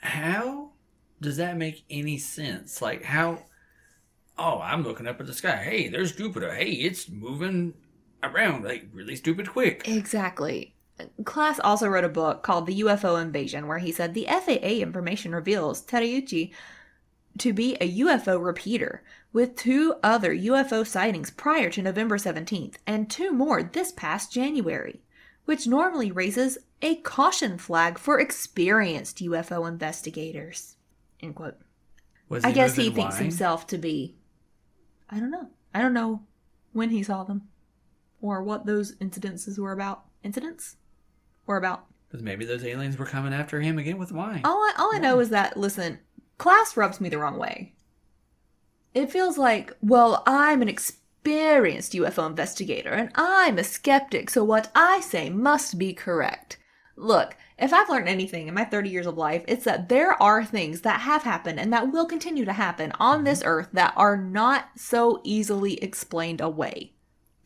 [0.00, 0.73] How
[1.20, 2.82] does that make any sense?
[2.82, 3.38] Like, how.
[4.36, 5.56] Oh, I'm looking up at the sky.
[5.56, 6.52] Hey, there's Jupiter.
[6.52, 7.74] Hey, it's moving
[8.22, 9.86] around like really stupid quick.
[9.86, 10.74] Exactly.
[11.22, 15.34] Klass also wrote a book called The UFO Invasion, where he said the FAA information
[15.34, 16.52] reveals Terauchi
[17.38, 19.02] to be a UFO repeater,
[19.32, 25.00] with two other UFO sightings prior to November 17th and two more this past January,
[25.44, 30.76] which normally raises a caution flag for experienced UFO investigators.
[31.24, 31.56] End quote.
[32.28, 34.16] Was I guess he moving thinks himself to be.
[35.10, 35.48] I don't know.
[35.74, 36.22] I don't know
[36.72, 37.48] when he saw them
[38.20, 40.04] or what those incidences were about.
[40.22, 40.76] Incidents?
[41.46, 41.86] Were about.
[42.08, 44.42] Because maybe those aliens were coming after him again with wine.
[44.44, 45.98] All I, all I know is that, listen,
[46.38, 47.74] Klass rubs me the wrong way.
[48.94, 54.70] It feels like, well, I'm an experienced UFO investigator and I'm a skeptic, so what
[54.74, 56.58] I say must be correct.
[56.96, 60.44] Look, if I've learned anything in my 30 years of life, it's that there are
[60.44, 63.48] things that have happened and that will continue to happen on this mm-hmm.
[63.48, 66.92] earth that are not so easily explained away.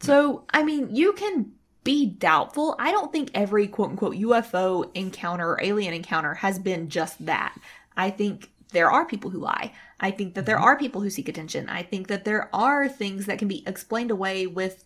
[0.01, 1.53] So, I mean, you can
[1.85, 2.77] be doubtful.
[2.79, 7.57] I don't think every quote unquote UFO encounter or alien encounter has been just that.
[7.97, 9.73] I think there are people who lie.
[9.99, 10.65] I think that there mm-hmm.
[10.65, 11.69] are people who seek attention.
[11.69, 14.85] I think that there are things that can be explained away with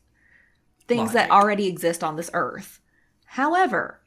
[0.88, 2.80] things that already exist on this earth.
[3.26, 4.01] However,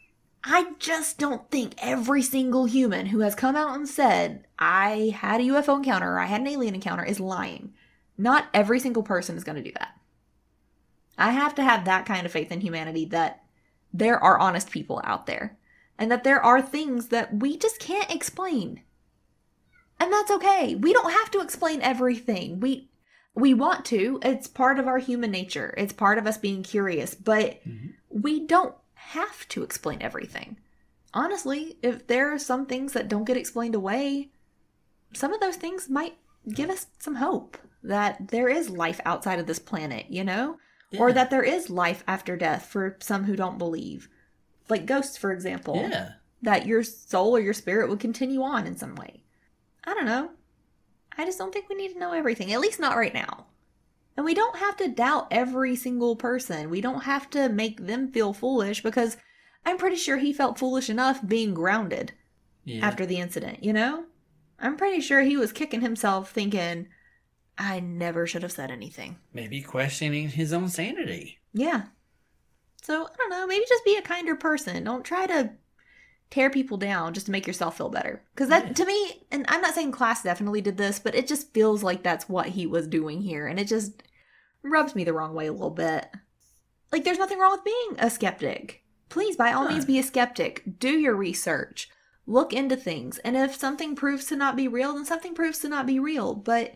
[0.47, 5.41] I just don't think every single human who has come out and said, I had
[5.41, 7.73] a UFO encounter or I had an alien encounter is lying.
[8.15, 9.97] Not every single person is going to do that.
[11.17, 13.43] I have to have that kind of faith in humanity that
[13.91, 15.57] there are honest people out there
[15.97, 18.81] and that there are things that we just can't explain.
[19.99, 20.75] And that's okay.
[20.75, 22.59] We don't have to explain everything.
[22.59, 22.89] We
[23.33, 24.19] we want to.
[24.21, 25.73] It's part of our human nature.
[25.77, 27.87] It's part of us being curious, but mm-hmm.
[28.09, 28.75] we don't
[29.07, 30.57] have to explain everything.
[31.13, 34.29] Honestly, if there are some things that don't get explained away,
[35.13, 36.17] some of those things might
[36.49, 40.57] give us some hope that there is life outside of this planet, you know?
[40.97, 44.07] Or that there is life after death for some who don't believe.
[44.69, 45.75] Like ghosts, for example.
[45.89, 46.11] Yeah.
[46.41, 49.23] That your soul or your spirit would continue on in some way.
[49.83, 50.31] I don't know.
[51.17, 53.47] I just don't think we need to know everything, at least not right now.
[54.17, 56.69] And we don't have to doubt every single person.
[56.69, 59.17] We don't have to make them feel foolish because
[59.65, 62.13] I'm pretty sure he felt foolish enough being grounded
[62.63, 62.85] Yeah.
[62.85, 64.05] after the incident, you know?
[64.57, 66.87] I'm pretty sure he was kicking himself thinking,
[67.57, 69.17] I never should have said anything.
[69.33, 71.39] Maybe questioning his own sanity.
[71.53, 71.83] Yeah.
[72.81, 74.83] So, I don't know, maybe just be a kinder person.
[74.85, 75.51] Don't try to
[76.29, 78.23] tear people down just to make yourself feel better.
[78.33, 78.73] Because that, Yeah.
[78.73, 82.03] to me, and I'm not saying Klass definitely did this, but it just feels like
[82.03, 83.47] that's what he was doing here.
[83.47, 84.03] And it just
[84.69, 86.07] rubs me the wrong way a little bit.
[86.91, 88.83] Like, there's nothing wrong with being a skeptic.
[89.09, 89.73] Please, by all Right.
[89.73, 90.63] means, be a skeptic.
[90.79, 91.89] Do your research.
[92.27, 93.17] Look into things.
[93.19, 96.33] And if something proves to not be real, then something proves to not be real.
[96.33, 96.75] But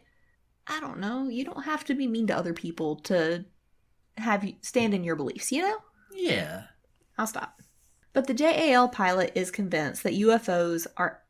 [0.67, 1.27] I don't know.
[1.27, 3.45] You don't have to be mean to other people to
[4.17, 5.77] have you stand in your beliefs, you know?
[6.13, 6.65] Yeah.
[7.17, 7.61] I'll stop.
[8.13, 11.21] But the JAL pilot is convinced that UFOs are.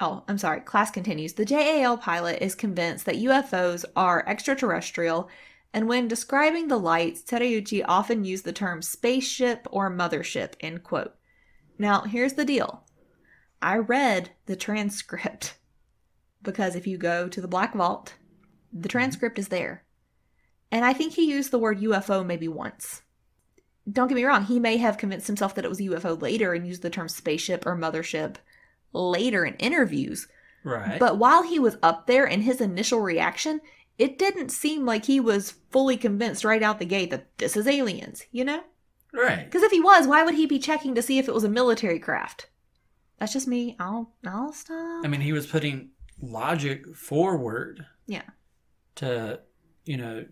[0.00, 0.60] Oh, I'm sorry.
[0.60, 1.34] Klass continues.
[1.34, 5.28] The JAL pilot is convinced that UFOs are extraterrestrial,
[5.76, 11.14] and when describing the lights, Terauchi often used the term spaceship or mothership, end quote.
[11.78, 12.82] Now, here's the deal
[13.60, 15.58] I read the transcript
[16.42, 18.14] because if you go to the Black Vault,
[18.72, 18.88] the mm-hmm.
[18.88, 19.84] transcript is there.
[20.72, 23.02] And I think he used the word UFO maybe once
[23.90, 26.66] don't get me wrong, he may have convinced himself that it was UFO later and
[26.66, 28.36] used the term spaceship or mothership
[28.92, 30.26] later in interviews.
[30.64, 30.98] Right.
[30.98, 33.60] But while he was up there in his initial reaction,
[33.98, 37.66] it didn't seem like he was fully convinced right out the gate that this is
[37.66, 38.62] aliens, you know?
[39.12, 39.44] right.
[39.44, 41.48] Because if he was, why would he be checking to see if it was a
[41.48, 42.48] military craft?
[43.18, 43.74] That's just me.
[43.80, 45.04] I'll I'll stop.
[45.04, 45.90] I mean, he was putting
[46.20, 48.22] logic forward yeah.
[48.96, 49.40] to,
[49.86, 50.26] you know,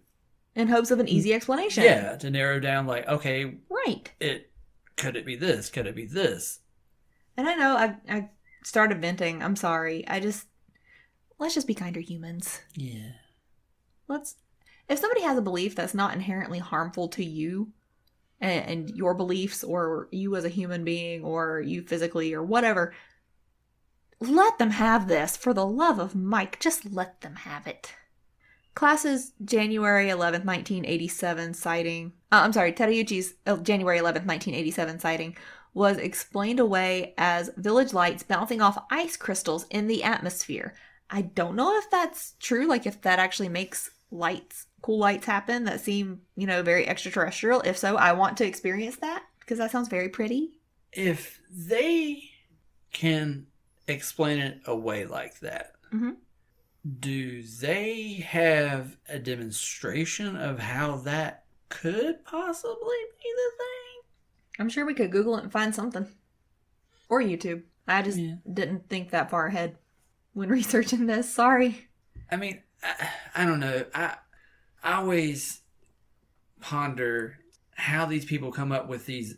[0.54, 1.84] In hopes of an easy explanation.
[1.84, 4.10] yeah, to narrow down like, okay, Right.
[4.20, 4.50] it
[4.96, 5.70] could it be this?
[5.70, 6.60] Could it be this?
[7.38, 8.28] And I know I I
[8.64, 9.42] started venting.
[9.42, 10.06] I'm sorry.
[10.06, 10.46] I just
[11.38, 12.60] let's just be kinder humans.
[12.74, 13.12] Yeah.
[14.14, 14.36] Let's
[14.88, 17.72] if somebody has a belief that's not inherently harmful to you
[18.40, 22.94] and, and your beliefs or you as a human being or you physically or whatever
[24.20, 26.60] let them have this for the love of mike.
[26.60, 27.94] Just let them have it.
[28.74, 35.36] Klass's january 11th 1987 sighting uh, i'm sorry Terauchi's uh, january 11th 1987 sighting
[35.74, 40.72] was explained away as village lights bouncing off ice crystals in the atmosphere.
[41.10, 45.64] I don't know if that's true, like if that actually makes lights, cool lights happen
[45.64, 47.60] that seem, you know, very extraterrestrial.
[47.62, 50.60] If so, I want to experience that because that sounds very pretty.
[50.92, 52.30] If they
[52.92, 53.46] can
[53.88, 56.16] explain it away like that, Mhm.
[57.00, 64.02] do they have a demonstration of how that could possibly be the thing?
[64.60, 66.06] I'm sure we could Google it and find something.
[67.08, 67.64] Or YouTube.
[67.88, 68.36] I just Yeah.
[68.50, 69.76] didn't think that far ahead
[70.32, 71.28] when researching this.
[71.32, 71.88] Sorry.
[72.30, 73.84] I mean, I, I don't know.
[73.94, 74.16] I
[74.82, 75.60] I always
[76.60, 77.38] ponder
[77.74, 79.36] how these people come up with these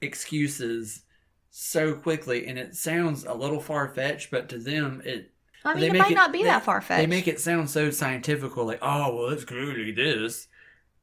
[0.00, 1.02] excuses
[1.50, 5.32] so quickly, and it sounds a little far fetched, but to them, it
[5.64, 7.00] I They mean, it might it- not be they- that far fetched.
[7.00, 10.48] they make it sound so scientific, like oh well, it's clearly this,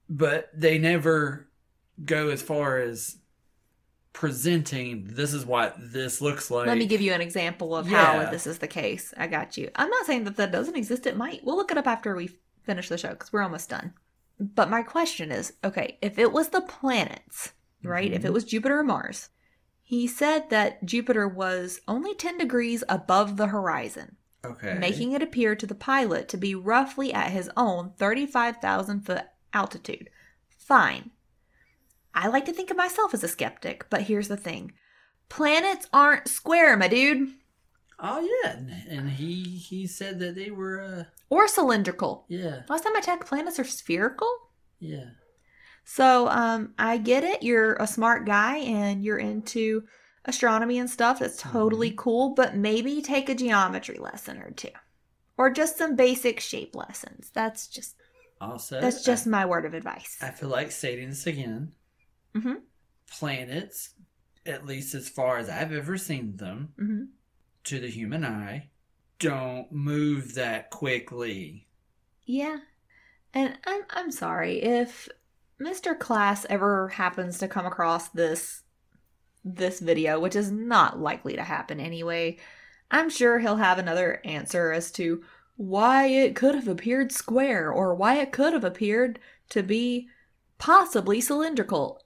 [0.09, 1.47] but they never
[2.05, 3.17] go as far as
[4.15, 6.67] presenting this is what this looks like.
[6.67, 9.13] Let me give you an example of how this is the case.
[9.17, 9.69] I got you.
[9.75, 11.05] I'm not saying that that doesn't exist.
[11.05, 11.43] It might.
[11.43, 12.29] We'll look it up after we
[12.63, 13.93] finish the show because we're almost done.
[14.39, 17.51] But my question is okay, if it was the planets,
[17.83, 18.11] right?
[18.11, 18.25] If Mhm.
[18.25, 19.29] it was Jupiter or Mars,
[19.83, 25.55] he said that Jupiter was only 10 degrees above the horizon, okay, making it appear
[25.55, 30.09] to the pilot to be roughly at his own 35,000 foot altitude.
[30.57, 31.11] Fine.
[32.15, 34.71] I like to think of myself as a skeptic, but here's the thing
[35.29, 37.29] planets aren't square, my dude,
[37.99, 38.57] Oh yeah,
[38.89, 42.25] and, he he said that they were uh or cylindrical.
[42.29, 44.27] yeah Last time I checked, planets are spherical.
[44.79, 45.11] yeah
[45.83, 47.43] So, um, I get it.
[47.43, 49.83] You're a smart guy and you're into
[50.25, 51.19] astronomy and stuff.
[51.19, 54.69] That's totally cool, but maybe take a geometry lesson or two.
[55.37, 57.29] Or just some basic shape lessons.
[57.33, 57.95] That's just
[58.41, 60.17] Also, that's just my word of advice.
[60.21, 61.73] I, I feel like stating this again.
[62.35, 62.65] Mhm.
[63.09, 63.95] Planets,
[64.45, 67.15] at least as far as I've ever seen them, hmm
[67.65, 68.71] to the human eye,
[69.19, 71.67] don't move that quickly.
[72.25, 72.57] Yeah.
[73.33, 75.09] And I'm I'm sorry if
[75.59, 75.95] Mr.
[75.95, 78.63] Klass ever happens to come across this
[79.45, 82.37] this video, which is not likely to happen anyway.
[82.91, 85.23] I'm sure he'll have another answer as to
[85.57, 89.19] why it could have appeared square or why it could have appeared
[89.51, 90.09] to be
[90.59, 92.04] possibly cylindrical.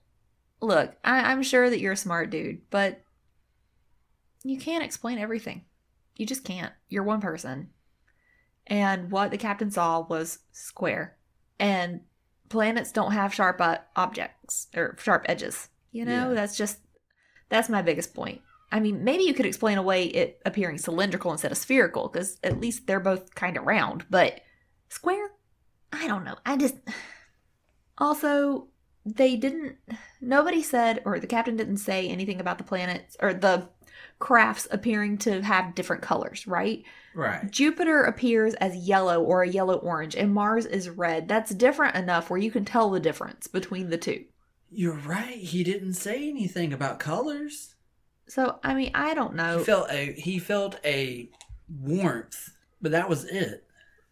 [0.60, 3.02] Look, I, I'm sure that you're a smart dude, but
[4.44, 5.64] you can't explain everything.
[6.16, 6.72] You just can't.
[6.88, 7.70] You're one person
[8.66, 11.16] and what the captain saw was square.
[11.58, 12.00] And
[12.48, 15.68] planets don't have sharp uh, objects or sharp edges.
[15.92, 16.34] You know, Yeah.
[16.34, 16.78] that's just
[17.48, 18.42] That's my biggest point.
[18.70, 22.60] I mean, maybe you could explain away it appearing cylindrical instead of spherical, because at
[22.60, 24.40] least they're both kind of round, but
[24.88, 25.32] square?
[25.92, 26.36] I don't know.
[26.46, 26.76] I just.
[27.98, 28.68] Also,
[29.04, 29.76] they didn't.
[30.20, 33.68] Nobody said, or the captain didn't say anything about the planets, or the
[34.18, 36.84] crafts appearing to have different colors, right?
[37.14, 37.50] Right.
[37.50, 41.28] Jupiter appears as yellow or a yellow orange, and Mars is red.
[41.28, 44.24] That's different enough where you can tell the difference between the two.
[44.70, 45.36] You're right.
[45.36, 47.74] He didn't say anything about colors.
[48.28, 49.58] So, I mean, I don't know.
[49.58, 51.28] He felt a he felt a
[51.68, 53.64] warmth, but that was it.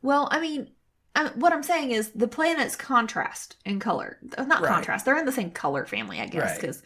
[0.02, 0.70] Well, I mean,
[1.14, 4.18] I, what I'm saying is the planets contrast in color.
[4.36, 4.72] Uh, Not Right.
[4.72, 5.04] contrast.
[5.04, 6.60] They're in the same color family, I guess, Right.
[6.60, 6.82] because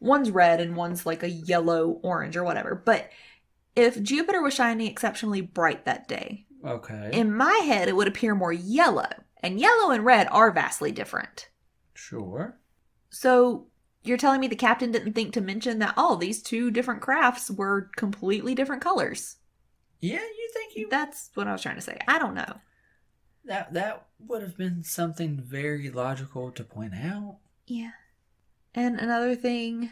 [0.00, 2.74] one's red and one's like a yellow orange or whatever.
[2.74, 3.10] But
[3.74, 7.10] if Jupiter was shining exceptionally bright that day, Okay.
[7.12, 9.08] in my head it would appear more yellow.
[9.42, 11.48] And yellow and red are vastly different.
[11.94, 12.58] sure.
[13.10, 13.66] So
[14.04, 17.50] you're telling me the captain didn't think to mention that oh, these two different crafts
[17.50, 19.36] were completely different colors.
[20.00, 21.98] Yeah, you think you That's what I was trying to say.
[22.08, 22.60] I don't know.
[23.44, 27.38] That that would have been something very logical to point out.
[27.66, 27.90] Yeah.
[28.74, 29.90] And another thing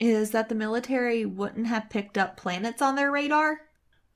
[0.00, 3.60] is that the military wouldn't have picked up planets on their radar.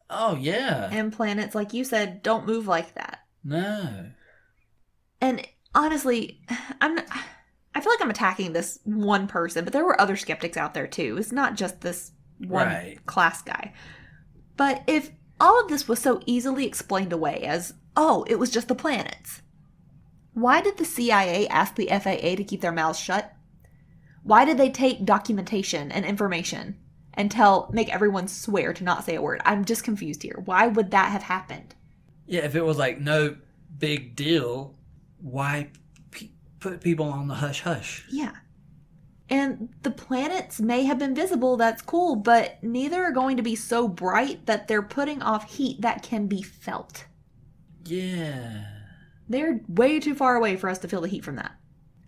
[0.09, 0.89] Oh yeah.
[0.93, 3.21] And planets, like you said, don't move like that.
[3.45, 4.11] no.
[5.21, 6.41] And honestly,
[6.81, 6.99] I'm
[7.75, 10.87] I feel like I'm attacking this one person, but there were other skeptics out there
[10.87, 11.17] too.
[11.19, 12.99] It's not just this one Right.
[13.07, 13.73] Klass guy.
[14.57, 15.11] But if
[15.41, 19.43] all of this was so easily explained away as, oh, it was just the planets,
[20.35, 23.33] why did the CIA ask the FAA to keep their mouths shut?
[24.23, 26.79] Why did they take documentation and information
[27.15, 29.43] and tell make everyone swear to not say a word?
[29.45, 30.41] I'm just confused here.
[30.45, 31.75] Why would that have happened?
[32.27, 33.37] Yeah, if it was like no
[33.79, 34.75] big deal,
[35.21, 35.71] why
[36.11, 36.31] pe-
[36.61, 38.07] put people on the hush hush?
[38.11, 38.33] Yeah.
[39.29, 43.57] And the planets may have been visible, that's cool, but neither are going to be
[43.57, 47.07] so bright that they're putting off heat that can be felt.
[47.87, 48.65] Yeah.
[49.29, 51.53] They're way too far away for us to feel the heat from that.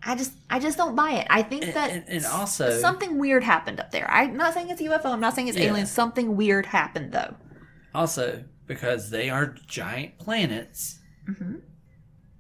[0.07, 1.27] I just I just don't buy it.
[1.31, 4.11] I think And- that and- and also- something weird happened up there.
[4.11, 5.65] I'm not saying it's UFO, I'm not saying it's Yeah.
[5.71, 5.91] aliens.
[5.91, 7.37] Something weird happened though.
[7.95, 11.61] Also, because they are giant planets, Mhm.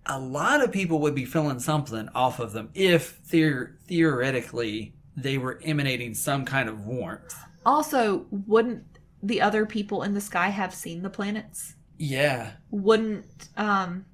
[0.04, 5.38] a lot of people would be feeling something off of them if theor- theoretically they
[5.38, 7.34] were emanating some kind of warmth.
[7.64, 8.84] Also, wouldn't
[9.22, 11.76] the other people in the sky have seen the planets?
[11.98, 12.52] Yeah.
[12.70, 14.06] Wouldn't um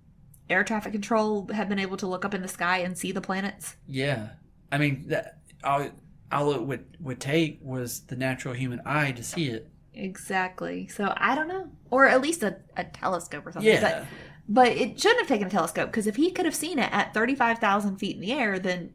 [0.50, 3.20] air traffic control have been able to look up in the sky and see the
[3.20, 3.76] planets?
[3.86, 4.30] Yeah.
[4.72, 5.88] I mean, that all,
[6.30, 9.70] all it would, would take was the natural human eye to see it.
[9.94, 10.88] Exactly.
[10.88, 11.68] So I don't know.
[11.90, 13.70] Or at least a, a telescope or something.
[13.70, 13.80] Yeah.
[13.80, 14.06] But,
[14.48, 17.14] but it shouldn't have taken a telescope because if he could have seen it at
[17.14, 18.92] 35,000 feet in the air, then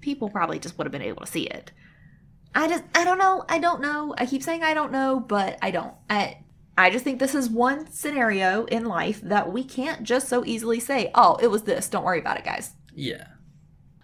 [0.00, 1.72] people probably just would have been able to see it.
[2.54, 3.44] I just, I don't know.
[3.48, 4.14] I don't know.
[4.18, 5.94] I keep saying I don't know, but I don't.
[6.10, 6.42] I,
[6.76, 10.80] I just think this is one scenario in life that we can't just so easily
[10.80, 11.88] say, oh, it was this.
[11.88, 12.72] Don't worry about it, guys.
[12.94, 13.26] Yeah.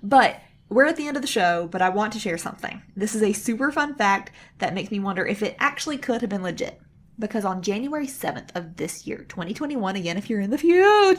[0.03, 2.83] But we're at the end of the show, but I want to share something.
[2.95, 6.31] This is a super fun fact that makes me wonder if it actually could have
[6.31, 6.81] been legit.
[7.19, 11.17] Because on January 7th of this year, 2021, again, if you're in the future,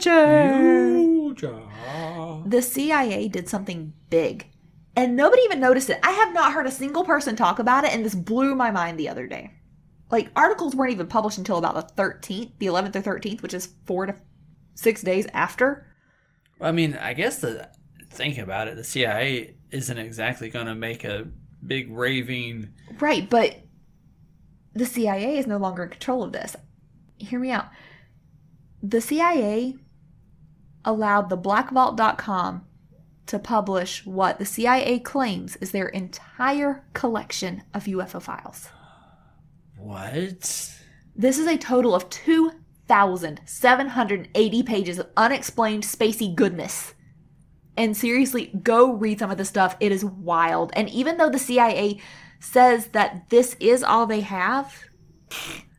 [0.94, 1.60] future.
[2.46, 4.46] the CIA did something big.
[4.96, 6.00] And nobody even noticed it.
[6.02, 8.98] I have not heard a single person talk about it, and this blew my mind
[8.98, 9.52] the other day.
[10.10, 13.74] Like, articles weren't even published until about the 13th, the 11th or 13th, which is
[13.84, 14.16] four to
[14.74, 15.86] six days after.
[16.60, 17.70] I mean, I guess the
[18.10, 21.28] think about it, the CIA isn't exactly going to make a
[21.64, 22.70] big raving.
[22.98, 23.60] Right, but
[24.74, 26.56] the CIA is no longer in control of this.
[27.18, 27.66] Hear me out.
[28.82, 29.76] The CIA
[30.84, 32.66] allowed the blackvault.com
[33.26, 38.70] to publish what the CIA claims is their entire collection of UFO files.
[39.82, 40.76] What?
[41.16, 46.92] This is a total of 2,780 pages of unexplained spacey goodness.
[47.76, 49.76] And seriously, go read some of the stuff.
[49.80, 50.72] It is wild.
[50.74, 52.00] And even though the CIA
[52.40, 54.74] says that this is all they have,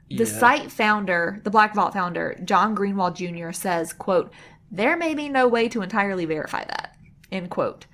[0.09, 3.51] the site founder, the Black Vault founder, John Greenwald Jr.
[3.51, 4.33] says, quote,
[4.71, 6.97] there may be no way to entirely verify that,
[7.31, 7.85] end quote.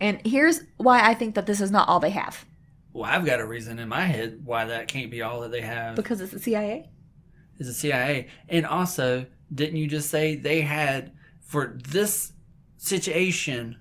[0.00, 2.44] And here's why I think that this is not all they have.
[2.92, 5.62] Well, I've got a reason in my head why that can't be all that they
[5.62, 5.96] have.
[5.96, 6.90] Because it's the CIA.
[7.58, 8.28] It's the CIA.
[8.48, 12.32] And also, didn't you just say they had for this
[12.76, 13.76] situation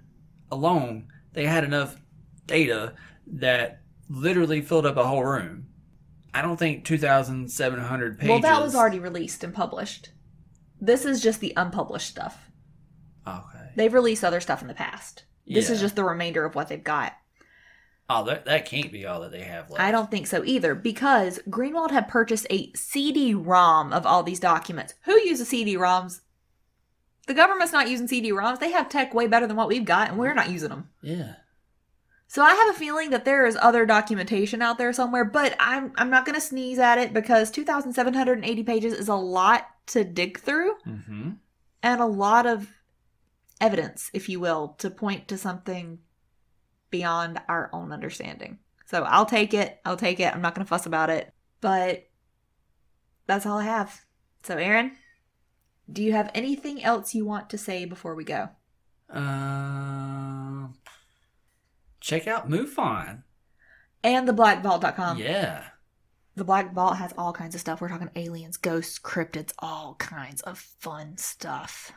[0.50, 1.98] alone, they had enough
[2.46, 2.94] data
[3.28, 5.68] that literally filled up a whole room.
[6.34, 8.30] I don't think 2,700 pages.
[8.30, 10.12] Well, that was already released and published.
[10.80, 12.50] This is just the unpublished stuff.
[13.28, 13.72] Okay.
[13.76, 15.26] They've released other stuff in the past.
[15.46, 17.14] This is just the remainder of what they've got.
[18.14, 19.82] Oh, that, that can't be all that they have left.
[19.82, 24.94] I don't think so either because Greenwald had purchased a CD-ROM of all these documents.
[25.06, 26.22] Who uses CD-ROMs?
[27.28, 28.60] The government's not using CD-ROMs.
[28.60, 30.90] They have tech way better than what we've got, and we're not using them.
[31.02, 31.36] Yeah.
[32.28, 35.92] So I have a feeling that there is other documentation out there somewhere, but I'm
[35.98, 40.40] I'm not going to sneeze at it because 2,780 pages is a lot to dig
[40.40, 41.32] through Mm-hmm.
[41.84, 42.70] and a lot of
[43.60, 46.00] evidence, if you will, to point to something
[46.92, 48.60] beyond our own understanding.
[48.86, 49.80] So I'll take it.
[49.86, 50.34] I'll take it.
[50.34, 52.08] I'm not going to fuss about it, but
[53.26, 54.02] that's all I have.
[54.44, 54.92] So Aaron,
[55.92, 58.50] do you have anything else you want to say before we go?
[59.10, 60.74] Um,
[62.00, 63.24] check out MUFON.
[64.04, 65.18] And the blackvault.com.
[65.20, 65.64] yeah.
[66.36, 67.82] The Black Vault has all kinds of stuff.
[67.82, 71.92] We're talking aliens, ghosts, cryptids, all kinds of fun stuff.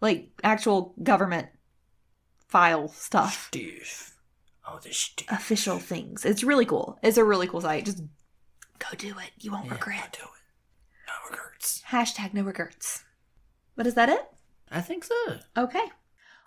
[0.00, 1.48] Like actual government
[2.56, 3.50] file stuff.
[4.66, 4.90] Oh, the
[5.28, 6.24] official things.
[6.24, 6.98] It's really cool.
[7.02, 7.84] It's a really cool site.
[7.84, 8.02] Just
[8.78, 9.30] go do it.
[9.38, 10.16] You won't Yeah, regret.
[10.18, 11.06] Do it.
[11.06, 11.82] No regrets.
[11.90, 13.04] Hashtag no regrets.
[13.76, 14.26] But is that it?
[14.70, 15.14] I think so.
[15.54, 15.84] Okay.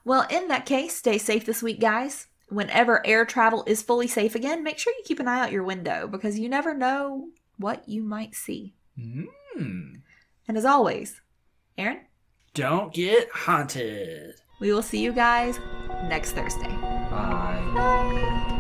[0.04, 2.26] Well, in that case, stay safe this week, guys.
[2.48, 5.64] Whenever air travel is fully safe again, make sure you keep an eye out your
[5.64, 8.74] window because you never know what you might see.
[9.00, 9.28] Mm.
[10.48, 11.22] And as always,
[11.78, 12.00] Aaron,
[12.56, 14.34] Don't get haunted.
[14.60, 15.60] We will see you guys
[16.04, 16.76] next Thursday.
[17.10, 17.72] Bye.
[17.74, 18.56] Bye.